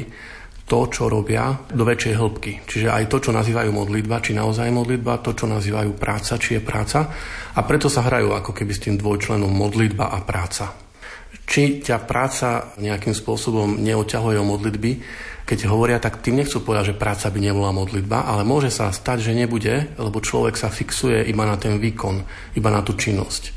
to, 0.69 0.81
čo 0.89 1.09
robia, 1.09 1.65
do 1.73 1.85
väčšej 1.85 2.15
hĺbky. 2.15 2.53
Čiže 2.69 2.89
aj 2.93 3.05
to, 3.09 3.17
čo 3.25 3.31
nazývajú 3.33 3.73
modlitba, 3.73 4.21
či 4.21 4.37
naozaj 4.37 4.69
modlitba, 4.69 5.25
to, 5.25 5.33
čo 5.33 5.49
nazývajú 5.49 5.97
práca, 5.97 6.37
či 6.37 6.61
je 6.61 6.63
práca. 6.63 7.09
A 7.57 7.61
preto 7.65 7.89
sa 7.89 8.05
hrajú 8.05 8.37
ako 8.37 8.53
keby 8.53 8.73
s 8.77 8.85
tým 8.85 8.97
dvojčlenom 9.01 9.49
modlitba 9.49 10.13
a 10.13 10.21
práca. 10.25 10.88
Či 11.49 11.81
ťa 11.81 12.05
práca 12.05 12.77
nejakým 12.77 13.17
spôsobom 13.17 13.81
neoťahuje 13.81 14.37
o 14.37 14.45
modlitby, 14.45 14.93
keď 15.49 15.65
hovoria, 15.73 15.97
tak 15.97 16.21
tým 16.21 16.45
nechcú 16.45 16.61
povedať, 16.61 16.93
že 16.93 17.01
práca 17.01 17.33
by 17.33 17.41
nebola 17.41 17.73
modlitba, 17.73 18.29
ale 18.29 18.45
môže 18.45 18.69
sa 18.69 18.93
stať, 18.93 19.33
že 19.33 19.33
nebude, 19.33 19.97
lebo 19.97 20.21
človek 20.21 20.61
sa 20.61 20.69
fixuje 20.69 21.25
iba 21.25 21.49
na 21.49 21.57
ten 21.57 21.81
výkon, 21.81 22.21
iba 22.53 22.69
na 22.69 22.85
tú 22.85 22.93
činnosť. 22.93 23.57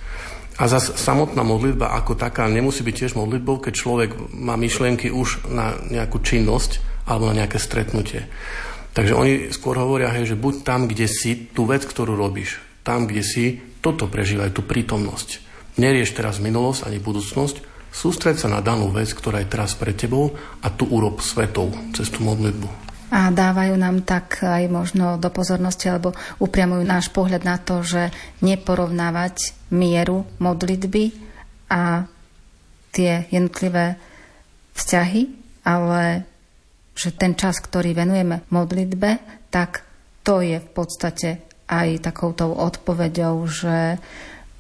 A 0.56 0.72
zase 0.72 0.96
samotná 0.96 1.44
modlitba 1.44 1.92
ako 1.92 2.16
taká 2.16 2.48
nemusí 2.48 2.80
byť 2.80 2.96
tiež 2.96 3.14
modlitbou, 3.20 3.60
keď 3.60 3.74
človek 3.76 4.10
má 4.32 4.56
myšlienky 4.56 5.12
už 5.12 5.52
na 5.52 5.76
nejakú 5.92 6.24
činnosť 6.24 6.80
alebo 7.12 7.28
na 7.28 7.44
nejaké 7.44 7.60
stretnutie. 7.60 8.24
Takže 8.96 9.12
oni 9.12 9.34
skôr 9.52 9.76
hovoria, 9.76 10.16
hej, 10.16 10.32
že 10.32 10.40
buď 10.40 10.64
tam, 10.64 10.88
kde 10.88 11.12
si, 11.12 11.52
tú 11.52 11.68
vec, 11.68 11.84
ktorú 11.84 12.16
robíš, 12.16 12.64
tam, 12.88 13.04
kde 13.04 13.24
si, 13.24 13.60
toto 13.84 14.08
prežívaj, 14.08 14.56
tú 14.56 14.64
prítomnosť. 14.64 15.44
Nerieš 15.80 16.16
teraz 16.16 16.40
minulosť 16.40 16.88
ani 16.88 17.04
budúcnosť, 17.04 17.71
Sústreď 17.92 18.40
sa 18.40 18.48
na 18.48 18.64
danú 18.64 18.88
vec, 18.90 19.12
ktorá 19.12 19.44
je 19.44 19.52
teraz 19.52 19.76
pred 19.76 19.94
tebou 19.94 20.32
a 20.64 20.68
tu 20.72 20.88
urob 20.88 21.20
svetou 21.20 21.76
cez 21.92 22.08
tú 22.08 22.24
modlitbu. 22.24 22.92
A 23.12 23.28
dávajú 23.28 23.76
nám 23.76 24.08
tak 24.08 24.40
aj 24.40 24.72
možno 24.72 25.20
do 25.20 25.28
pozornosti, 25.28 25.92
alebo 25.92 26.16
upriamujú 26.40 26.88
náš 26.88 27.12
pohľad 27.12 27.44
na 27.44 27.60
to, 27.60 27.84
že 27.84 28.08
neporovnávať 28.40 29.52
mieru 29.76 30.24
modlitby 30.40 31.12
a 31.68 32.08
tie 32.96 33.28
jednotlivé 33.28 34.00
vzťahy, 34.80 35.22
ale 35.68 36.24
že 36.96 37.12
ten 37.12 37.36
čas, 37.36 37.60
ktorý 37.60 37.92
venujeme 37.92 38.48
modlitbe, 38.48 39.20
tak 39.52 39.84
to 40.24 40.40
je 40.40 40.64
v 40.64 40.70
podstate 40.72 41.44
aj 41.68 42.08
takouto 42.08 42.48
odpoveďou, 42.48 43.36
že 43.48 44.00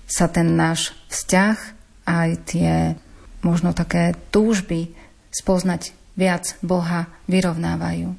sa 0.08 0.28
ten 0.28 0.60
náš 0.60 0.92
vzťah, 1.08 1.58
aj 2.04 2.30
tie 2.44 3.00
možno 3.42 3.74
také 3.74 4.18
túžby 4.30 4.94
spoznať 5.34 5.94
viac 6.16 6.56
Boha 6.62 7.10
vyrovnávajú. 7.26 8.14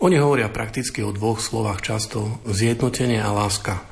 Oni 0.00 0.16
hovoria 0.16 0.48
prakticky 0.48 1.04
o 1.04 1.12
dvoch 1.12 1.44
slovách 1.44 1.84
často, 1.84 2.40
zjednotenie 2.48 3.20
a 3.20 3.36
láska. 3.36 3.84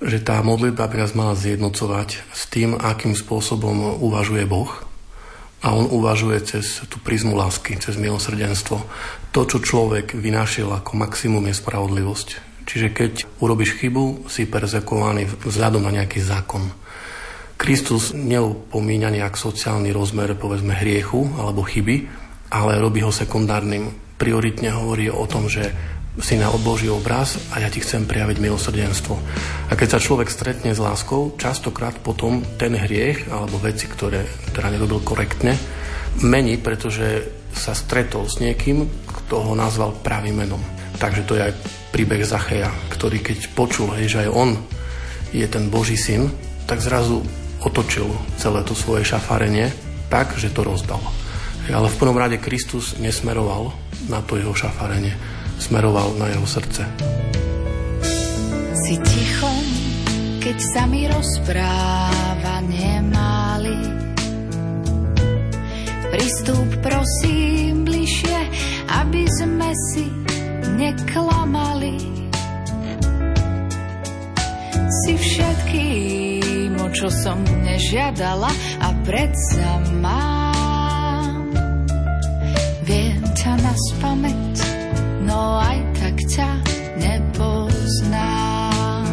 Že 0.00 0.24
tá 0.24 0.40
modlitba 0.40 0.88
by 0.88 0.96
nás 0.96 1.12
mala 1.12 1.36
zjednocovať 1.36 2.24
s 2.32 2.42
tým, 2.48 2.74
akým 2.74 3.12
spôsobom 3.12 4.00
uvažuje 4.00 4.48
Boh. 4.48 4.72
A 5.62 5.76
on 5.76 5.86
uvažuje 5.86 6.42
cez 6.42 6.82
tú 6.90 6.98
prizmu 6.98 7.38
lásky, 7.38 7.78
cez 7.78 7.94
milosrdenstvo. 7.94 8.82
To, 9.30 9.40
čo 9.46 9.62
človek 9.62 10.16
vynašiel 10.16 10.72
ako 10.72 10.98
maximum, 10.98 11.46
je 11.46 11.54
spravodlivosť. 11.54 12.28
Čiže 12.66 12.88
keď 12.90 13.12
urobíš 13.38 13.78
chybu, 13.78 14.26
si 14.26 14.48
perzekovaný 14.48 15.28
vzhľadom 15.46 15.86
na 15.86 16.02
nejaký 16.02 16.18
zákon. 16.18 16.66
Kristus 17.56 18.10
neopomíňa 18.16 19.08
nejak 19.14 19.38
sociálny 19.38 19.94
rozmer, 19.94 20.34
povedzme, 20.34 20.74
hriechu 20.74 21.30
alebo 21.38 21.62
chyby, 21.62 22.10
ale 22.52 22.82
robí 22.82 23.00
ho 23.00 23.14
sekundárnym. 23.14 24.16
Prioritne 24.18 24.74
hovorí 24.74 25.08
o 25.10 25.26
tom, 25.26 25.46
že 25.46 25.70
si 26.20 26.36
na 26.36 26.52
Boží 26.52 26.92
obraz 26.92 27.40
a 27.56 27.64
ja 27.64 27.72
ti 27.72 27.80
chcem 27.80 28.04
prijaviť 28.04 28.36
milosrdenstvo. 28.36 29.14
A 29.68 29.72
keď 29.72 29.96
sa 29.96 30.04
človek 30.04 30.28
stretne 30.28 30.76
s 30.76 30.82
láskou, 30.82 31.32
častokrát 31.40 31.96
potom 31.96 32.44
ten 32.60 32.76
hriech 32.76 33.32
alebo 33.32 33.56
veci, 33.56 33.88
ktoré 33.88 34.28
teda 34.52 34.68
nerobil 34.68 35.00
korektne, 35.00 35.56
mení, 36.20 36.60
pretože 36.60 37.24
sa 37.56 37.72
stretol 37.72 38.28
s 38.28 38.44
niekým, 38.44 38.84
kto 39.08 39.40
ho 39.40 39.52
nazval 39.56 39.96
pravým 40.04 40.44
menom. 40.44 40.60
Takže 41.00 41.24
to 41.24 41.40
je 41.40 41.48
aj 41.48 41.56
príbeh 41.96 42.20
Zacheja, 42.20 42.68
ktorý 42.92 43.24
keď 43.24 43.56
počul, 43.56 43.88
hej, 43.96 44.12
že 44.12 44.18
aj 44.28 44.30
on 44.36 44.50
je 45.32 45.48
ten 45.48 45.72
Boží 45.72 45.96
syn, 45.96 46.28
tak 46.68 46.84
zrazu 46.84 47.24
otočil 47.62 48.10
celé 48.38 48.66
to 48.66 48.74
svoje 48.74 49.06
šafarenie 49.06 49.70
tak, 50.12 50.36
že 50.36 50.52
to 50.52 50.66
rozdal. 50.66 51.00
Ale 51.70 51.88
v 51.88 51.98
prvom 51.98 52.18
rade 52.18 52.36
Kristus 52.42 52.98
nesmeroval 52.98 53.72
na 54.10 54.18
to 54.20 54.34
jeho 54.34 54.52
šafarenie, 54.52 55.14
smeroval 55.62 56.12
na 56.18 56.26
jeho 56.28 56.44
srdce. 56.44 56.82
Si 58.74 58.94
tichom, 58.98 59.62
keď 60.42 60.58
sa 60.58 60.82
mi 60.90 61.06
rozpráva 61.06 62.60
nemáli. 62.66 63.78
Pristúp 66.12 66.68
prosím 66.82 67.86
bližšie, 67.86 68.38
aby 68.90 69.22
sme 69.38 69.70
si 69.94 70.04
neklamali. 70.76 71.96
Si 74.92 75.12
všetkým 75.16 76.31
čo 76.92 77.08
som 77.08 77.40
nežiadala 77.64 78.52
a 78.84 78.88
predsa 79.08 79.80
mám. 80.04 81.48
Viem 82.84 83.24
ťa 83.32 83.52
na 83.56 83.72
spameť, 83.72 84.56
no 85.24 85.56
aj 85.56 85.78
tak 85.96 86.16
ťa 86.28 86.50
nepoznám. 87.00 89.08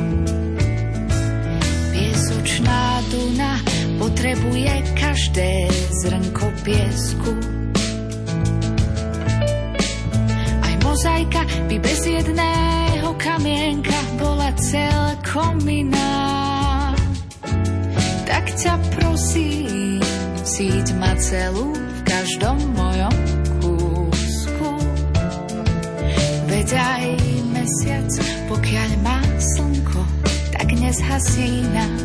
Piesočná 1.96 2.84
duna 3.08 3.64
potrebuje 3.96 4.76
každé 5.00 5.52
zrnko 6.04 6.52
piesku. 6.68 7.32
Aj 10.68 10.76
mozaika 10.84 11.48
by 11.72 11.76
bez 11.80 12.02
jedného 12.04 13.16
kamienka 13.16 13.96
bola 14.20 14.52
celkom 14.60 15.64
iná 15.64 16.49
tak 18.40 18.56
ťa 18.56 18.76
prosím, 18.96 20.00
síť 20.48 20.96
ma 20.96 21.12
celú 21.20 21.76
v 21.76 22.00
každom 22.08 22.56
mojom 22.72 23.16
kúsku. 23.60 24.72
Veď 26.48 26.70
aj 26.80 27.06
mesiac, 27.52 28.08
pokiaľ 28.48 28.90
má 29.04 29.20
slnko, 29.36 30.00
tak 30.56 30.72
nezhasína. 30.72 31.84
Na 31.84 31.99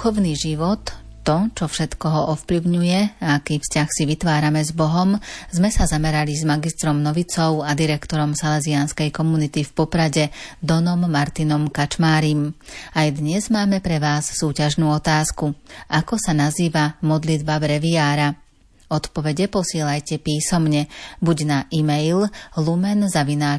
duchovný 0.00 0.32
život, 0.32 0.96
to, 1.28 1.52
čo 1.52 1.68
všetko 1.68 2.06
ho 2.08 2.32
ovplyvňuje 2.32 3.20
a 3.20 3.36
aký 3.36 3.60
vzťah 3.60 3.88
si 3.92 4.08
vytvárame 4.08 4.64
s 4.64 4.72
Bohom, 4.72 5.20
sme 5.52 5.68
sa 5.68 5.84
zamerali 5.84 6.32
s 6.32 6.40
magistrom 6.48 7.04
Novicou 7.04 7.60
a 7.60 7.76
direktorom 7.76 8.32
Salesianskej 8.32 9.12
komunity 9.12 9.60
v 9.60 9.76
Poprade 9.76 10.32
Donom 10.64 11.04
Martinom 11.04 11.68
Kačmárim. 11.68 12.56
Aj 12.96 13.12
dnes 13.12 13.52
máme 13.52 13.84
pre 13.84 14.00
vás 14.00 14.32
súťažnú 14.40 14.88
otázku. 14.88 15.52
Ako 15.92 16.16
sa 16.16 16.32
nazýva 16.32 16.96
modlitba 17.04 17.60
breviára? 17.60 18.40
Odpovede 18.88 19.52
posielajte 19.52 20.16
písomne, 20.16 20.88
buď 21.20 21.38
na 21.44 21.68
e-mail 21.68 22.32
lumen.lumen.sk 22.56 23.50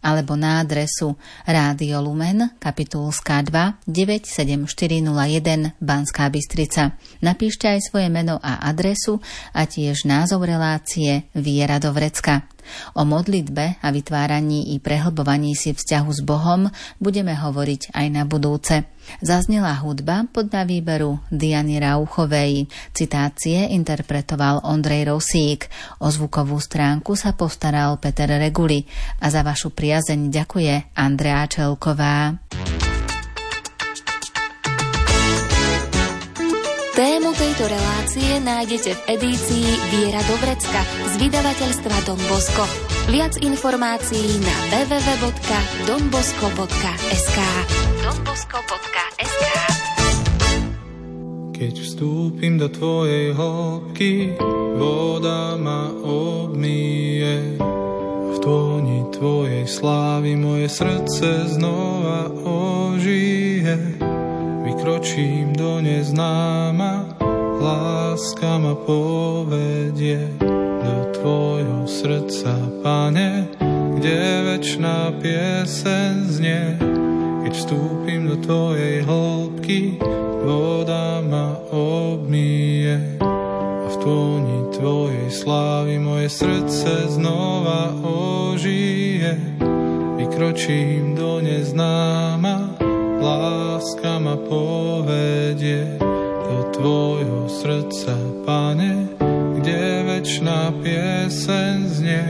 alebo 0.00 0.36
na 0.36 0.64
adresu 0.64 1.16
Rádio 1.44 2.00
Lumen, 2.00 2.56
kapitulská 2.56 3.44
2, 3.44 3.84
97401 3.84 5.76
Banská 5.80 6.28
Bystrica. 6.32 6.96
Napíšte 7.20 7.68
aj 7.68 7.80
svoje 7.92 8.08
meno 8.08 8.40
a 8.40 8.64
adresu 8.64 9.20
a 9.52 9.68
tiež 9.68 10.08
názov 10.08 10.48
relácie 10.48 11.28
Viera 11.36 11.76
do 11.76 11.92
Vrecka. 11.92 12.48
O 12.96 13.02
modlitbe 13.04 13.78
a 13.82 13.88
vytváraní 13.90 14.74
i 14.74 14.82
prehlbovaní 14.82 15.54
si 15.54 15.76
vzťahu 15.76 16.10
s 16.10 16.20
Bohom 16.24 16.68
budeme 16.98 17.36
hovoriť 17.36 17.94
aj 17.94 18.06
na 18.10 18.22
budúce. 18.26 18.86
Zaznela 19.18 19.74
hudba 19.80 20.28
podľa 20.30 20.62
výberu 20.68 21.18
Diany 21.32 21.82
Rauchovej. 21.82 22.70
Citácie 22.94 23.72
interpretoval 23.74 24.62
Ondrej 24.64 25.10
Rosík. 25.10 25.66
O 26.04 26.08
zvukovú 26.08 26.60
stránku 26.60 27.18
sa 27.18 27.34
postaral 27.34 27.98
Peter 27.98 28.30
Reguli 28.30 28.86
a 29.18 29.32
za 29.32 29.42
vašu 29.42 29.74
priazeň 29.74 30.30
ďakuje 30.30 30.74
Andrea 30.94 31.44
Čelková. 31.50 32.38
Tejto 37.40 37.72
relácie 37.72 38.36
nájdete 38.44 39.00
v 39.00 39.16
edícii 39.16 39.64
Viera 39.88 40.20
Dobrecka 40.28 40.84
z 41.08 41.24
vydavateľstva 41.24 41.96
Don 42.04 42.20
Bosco. 42.28 42.68
Viac 43.08 43.40
informácií 43.40 44.44
na 44.44 44.52
www.donbosco.sk 44.68 47.38
donbosco.sk 48.04 49.44
Keď 51.56 51.74
vstúpim 51.80 52.60
do 52.60 52.68
tvojej 52.68 53.32
hĺbky, 53.32 54.36
voda 54.76 55.56
ma 55.56 55.88
obmije. 55.96 57.56
V 58.30 58.36
tóni 58.44 59.08
tvojej 59.16 59.64
slávy 59.64 60.36
moje 60.36 60.68
srdce 60.68 61.56
znova 61.56 62.28
ožije 62.36 63.96
vykročím 64.70 65.56
do 65.56 65.80
neznáma, 65.80 67.04
láska 67.60 68.56
ma 68.56 68.72
povedie 68.72 70.32
do 70.80 70.96
tvojho 71.20 71.84
srdca, 71.84 72.56
pane, 72.80 73.52
kde 74.00 74.16
večná 74.56 75.12
piesen 75.20 76.24
znie. 76.24 76.80
Keď 77.44 77.52
vstúpim 77.52 78.32
do 78.32 78.36
tvojej 78.40 79.04
hĺbky, 79.04 80.00
voda 80.40 81.20
ma 81.20 81.60
obmije 81.68 83.20
a 83.20 83.88
v 83.92 83.96
tóni 84.00 84.58
tvojej 84.72 85.28
slávy 85.28 86.00
moje 86.00 86.32
srdce 86.32 87.12
znova 87.12 87.92
ožije. 88.00 89.36
Vykročím 90.16 91.12
do 91.12 91.44
neznáma, 91.44 92.72
láska 93.20 94.16
ma 94.16 94.36
povedie 94.40 96.10
tvojho 96.80 97.44
srdca, 97.48 98.16
pane, 98.48 99.04
kde 99.60 100.00
večná 100.08 100.72
pieseň 100.80 101.76
znie. 101.92 102.24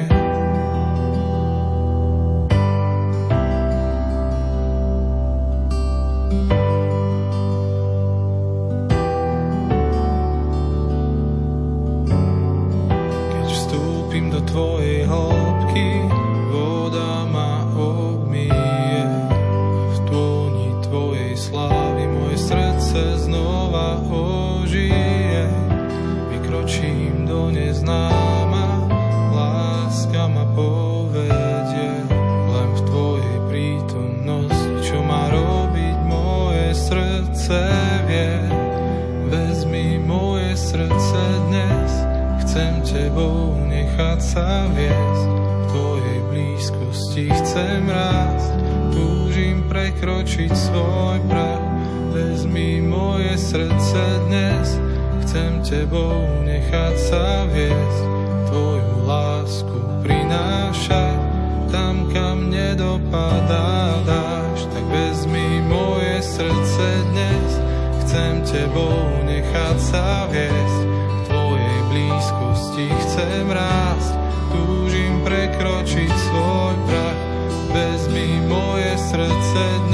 Keď 13.31 13.47
vstúpim 13.55 14.35
do 14.35 14.43
tvojej 14.51 15.07
hĺbky, 15.07 16.20
sa 44.31 44.71
viesť, 44.71 45.27
v 45.27 45.65
Tvojej 45.75 46.21
blízkosti. 46.31 47.25
Chcem 47.35 47.83
raz, 47.91 48.55
túžim 48.95 49.67
prekročiť 49.67 50.55
svoj 50.55 51.19
prach, 51.27 51.67
vezmi 52.15 52.79
moje 52.79 53.35
srdce 53.35 54.03
dnes, 54.31 54.79
chcem 55.27 55.59
Tebou 55.67 56.47
nechať 56.47 56.95
sa 57.11 57.43
viesť, 57.51 58.03
Tvoju 58.47 58.95
lásku 59.03 59.79
prinášať, 60.07 61.19
tam 61.75 62.07
kam 62.15 62.55
nedopadá 62.55 63.99
dáš, 64.07 64.63
tak 64.71 64.85
vezmi 64.95 65.59
moje 65.67 66.23
srdce 66.23 66.87
dnes, 67.11 67.51
chcem 68.07 68.47
Tebou 68.47 69.27
nechať 69.27 69.77
sa 69.83 70.31
viesť, 70.31 71.01
blízkosti 71.91 72.87
chcem 73.03 73.51
rásť 73.51 74.20
túžim 74.51 75.23
prekročiť 75.25 76.11
svoj 76.11 76.75
prach, 76.87 77.21
vezmi 77.71 78.43
moje 78.51 78.93
srdce 78.99 79.90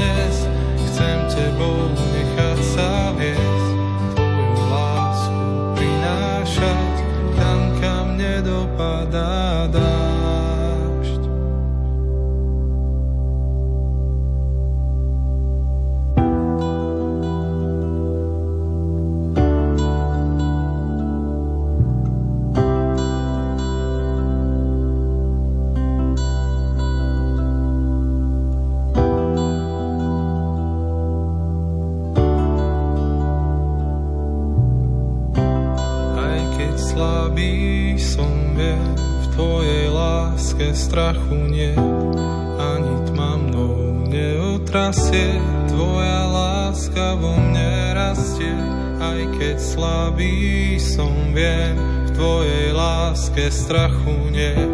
slabý 49.77 50.81
som, 50.81 51.13
viem, 51.37 51.77
v 51.77 52.17
Tvojej 52.17 52.73
láske 52.73 53.53
strachu 53.53 54.33
niet, 54.33 54.73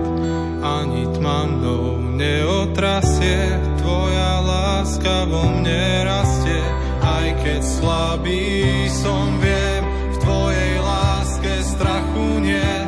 ani 0.64 1.04
tma 1.12 1.44
mnou 1.44 2.00
neotrasie, 2.16 3.60
Tvoja 3.84 4.40
láska 4.40 5.28
vo 5.28 5.44
mne 5.60 6.08
rastie, 6.08 6.64
aj 7.04 7.36
keď 7.44 7.62
slabý 7.68 8.88
som, 8.88 9.44
viem, 9.44 9.84
v 10.16 10.18
Tvojej 10.24 10.74
láske 10.80 11.52
strachu 11.68 12.40
nie. 12.40 12.83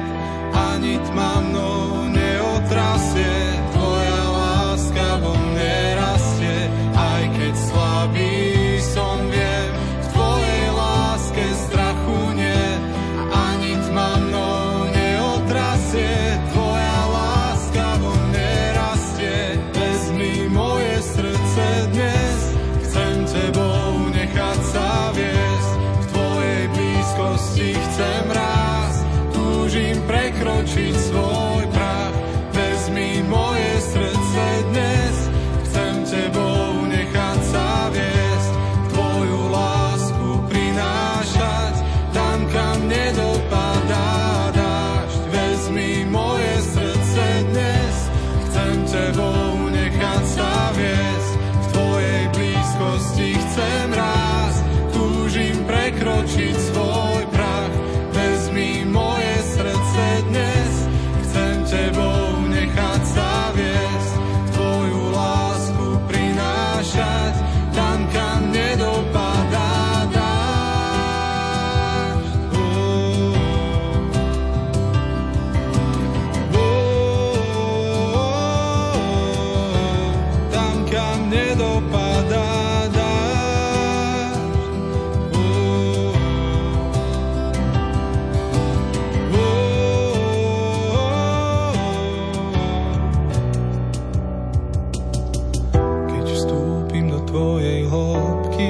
tvojej 97.25 97.89
hĺbky 97.89 98.69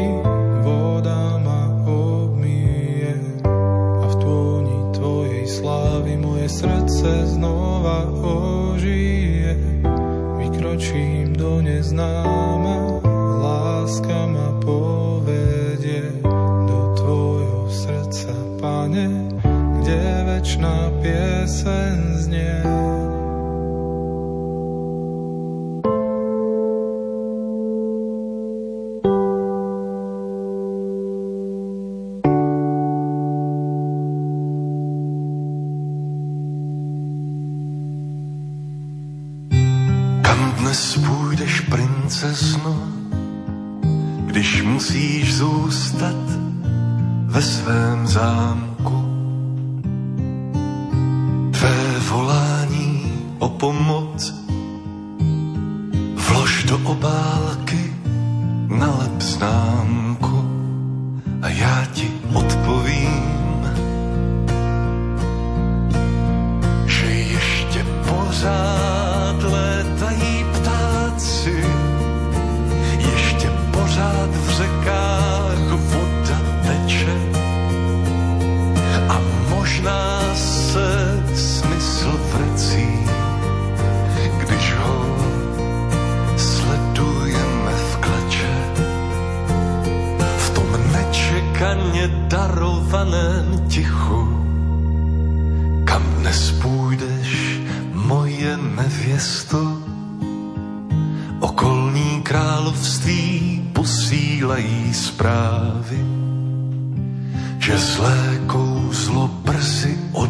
voda 0.63 1.37
ma 1.43 1.61
obmije 1.85 3.13
a 4.01 4.05
v 4.07 4.13
tóni 4.23 4.77
tvojej 4.95 5.45
slávy 5.47 6.17
moje 6.17 6.47
srdce 6.49 7.35
znovu 7.35 7.64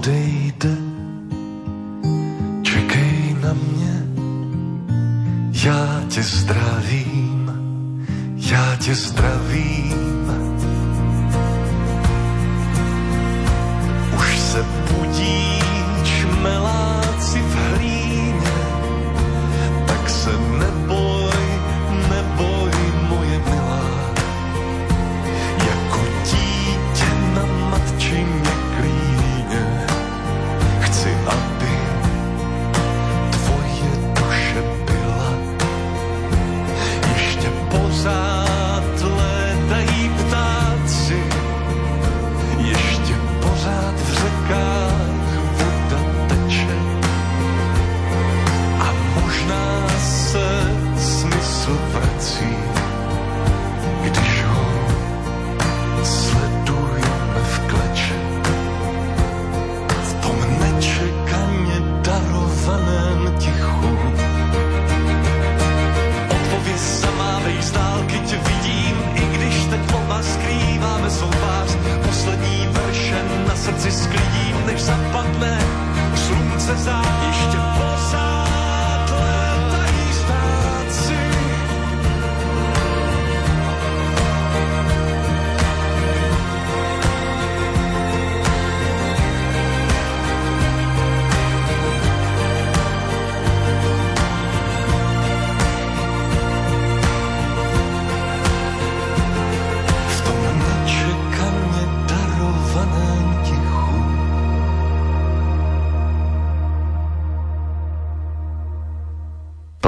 odejde, 0.05 0.77
čekej 2.61 3.35
na 3.41 3.53
mě, 3.53 4.03
já 5.65 6.03
tě 6.09 6.23
zdravím, 6.23 7.51
já 8.35 8.75
tě 8.75 8.95
zdravím. 8.95 10.14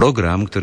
Program, 0.07 0.47
ktorý 0.47 0.55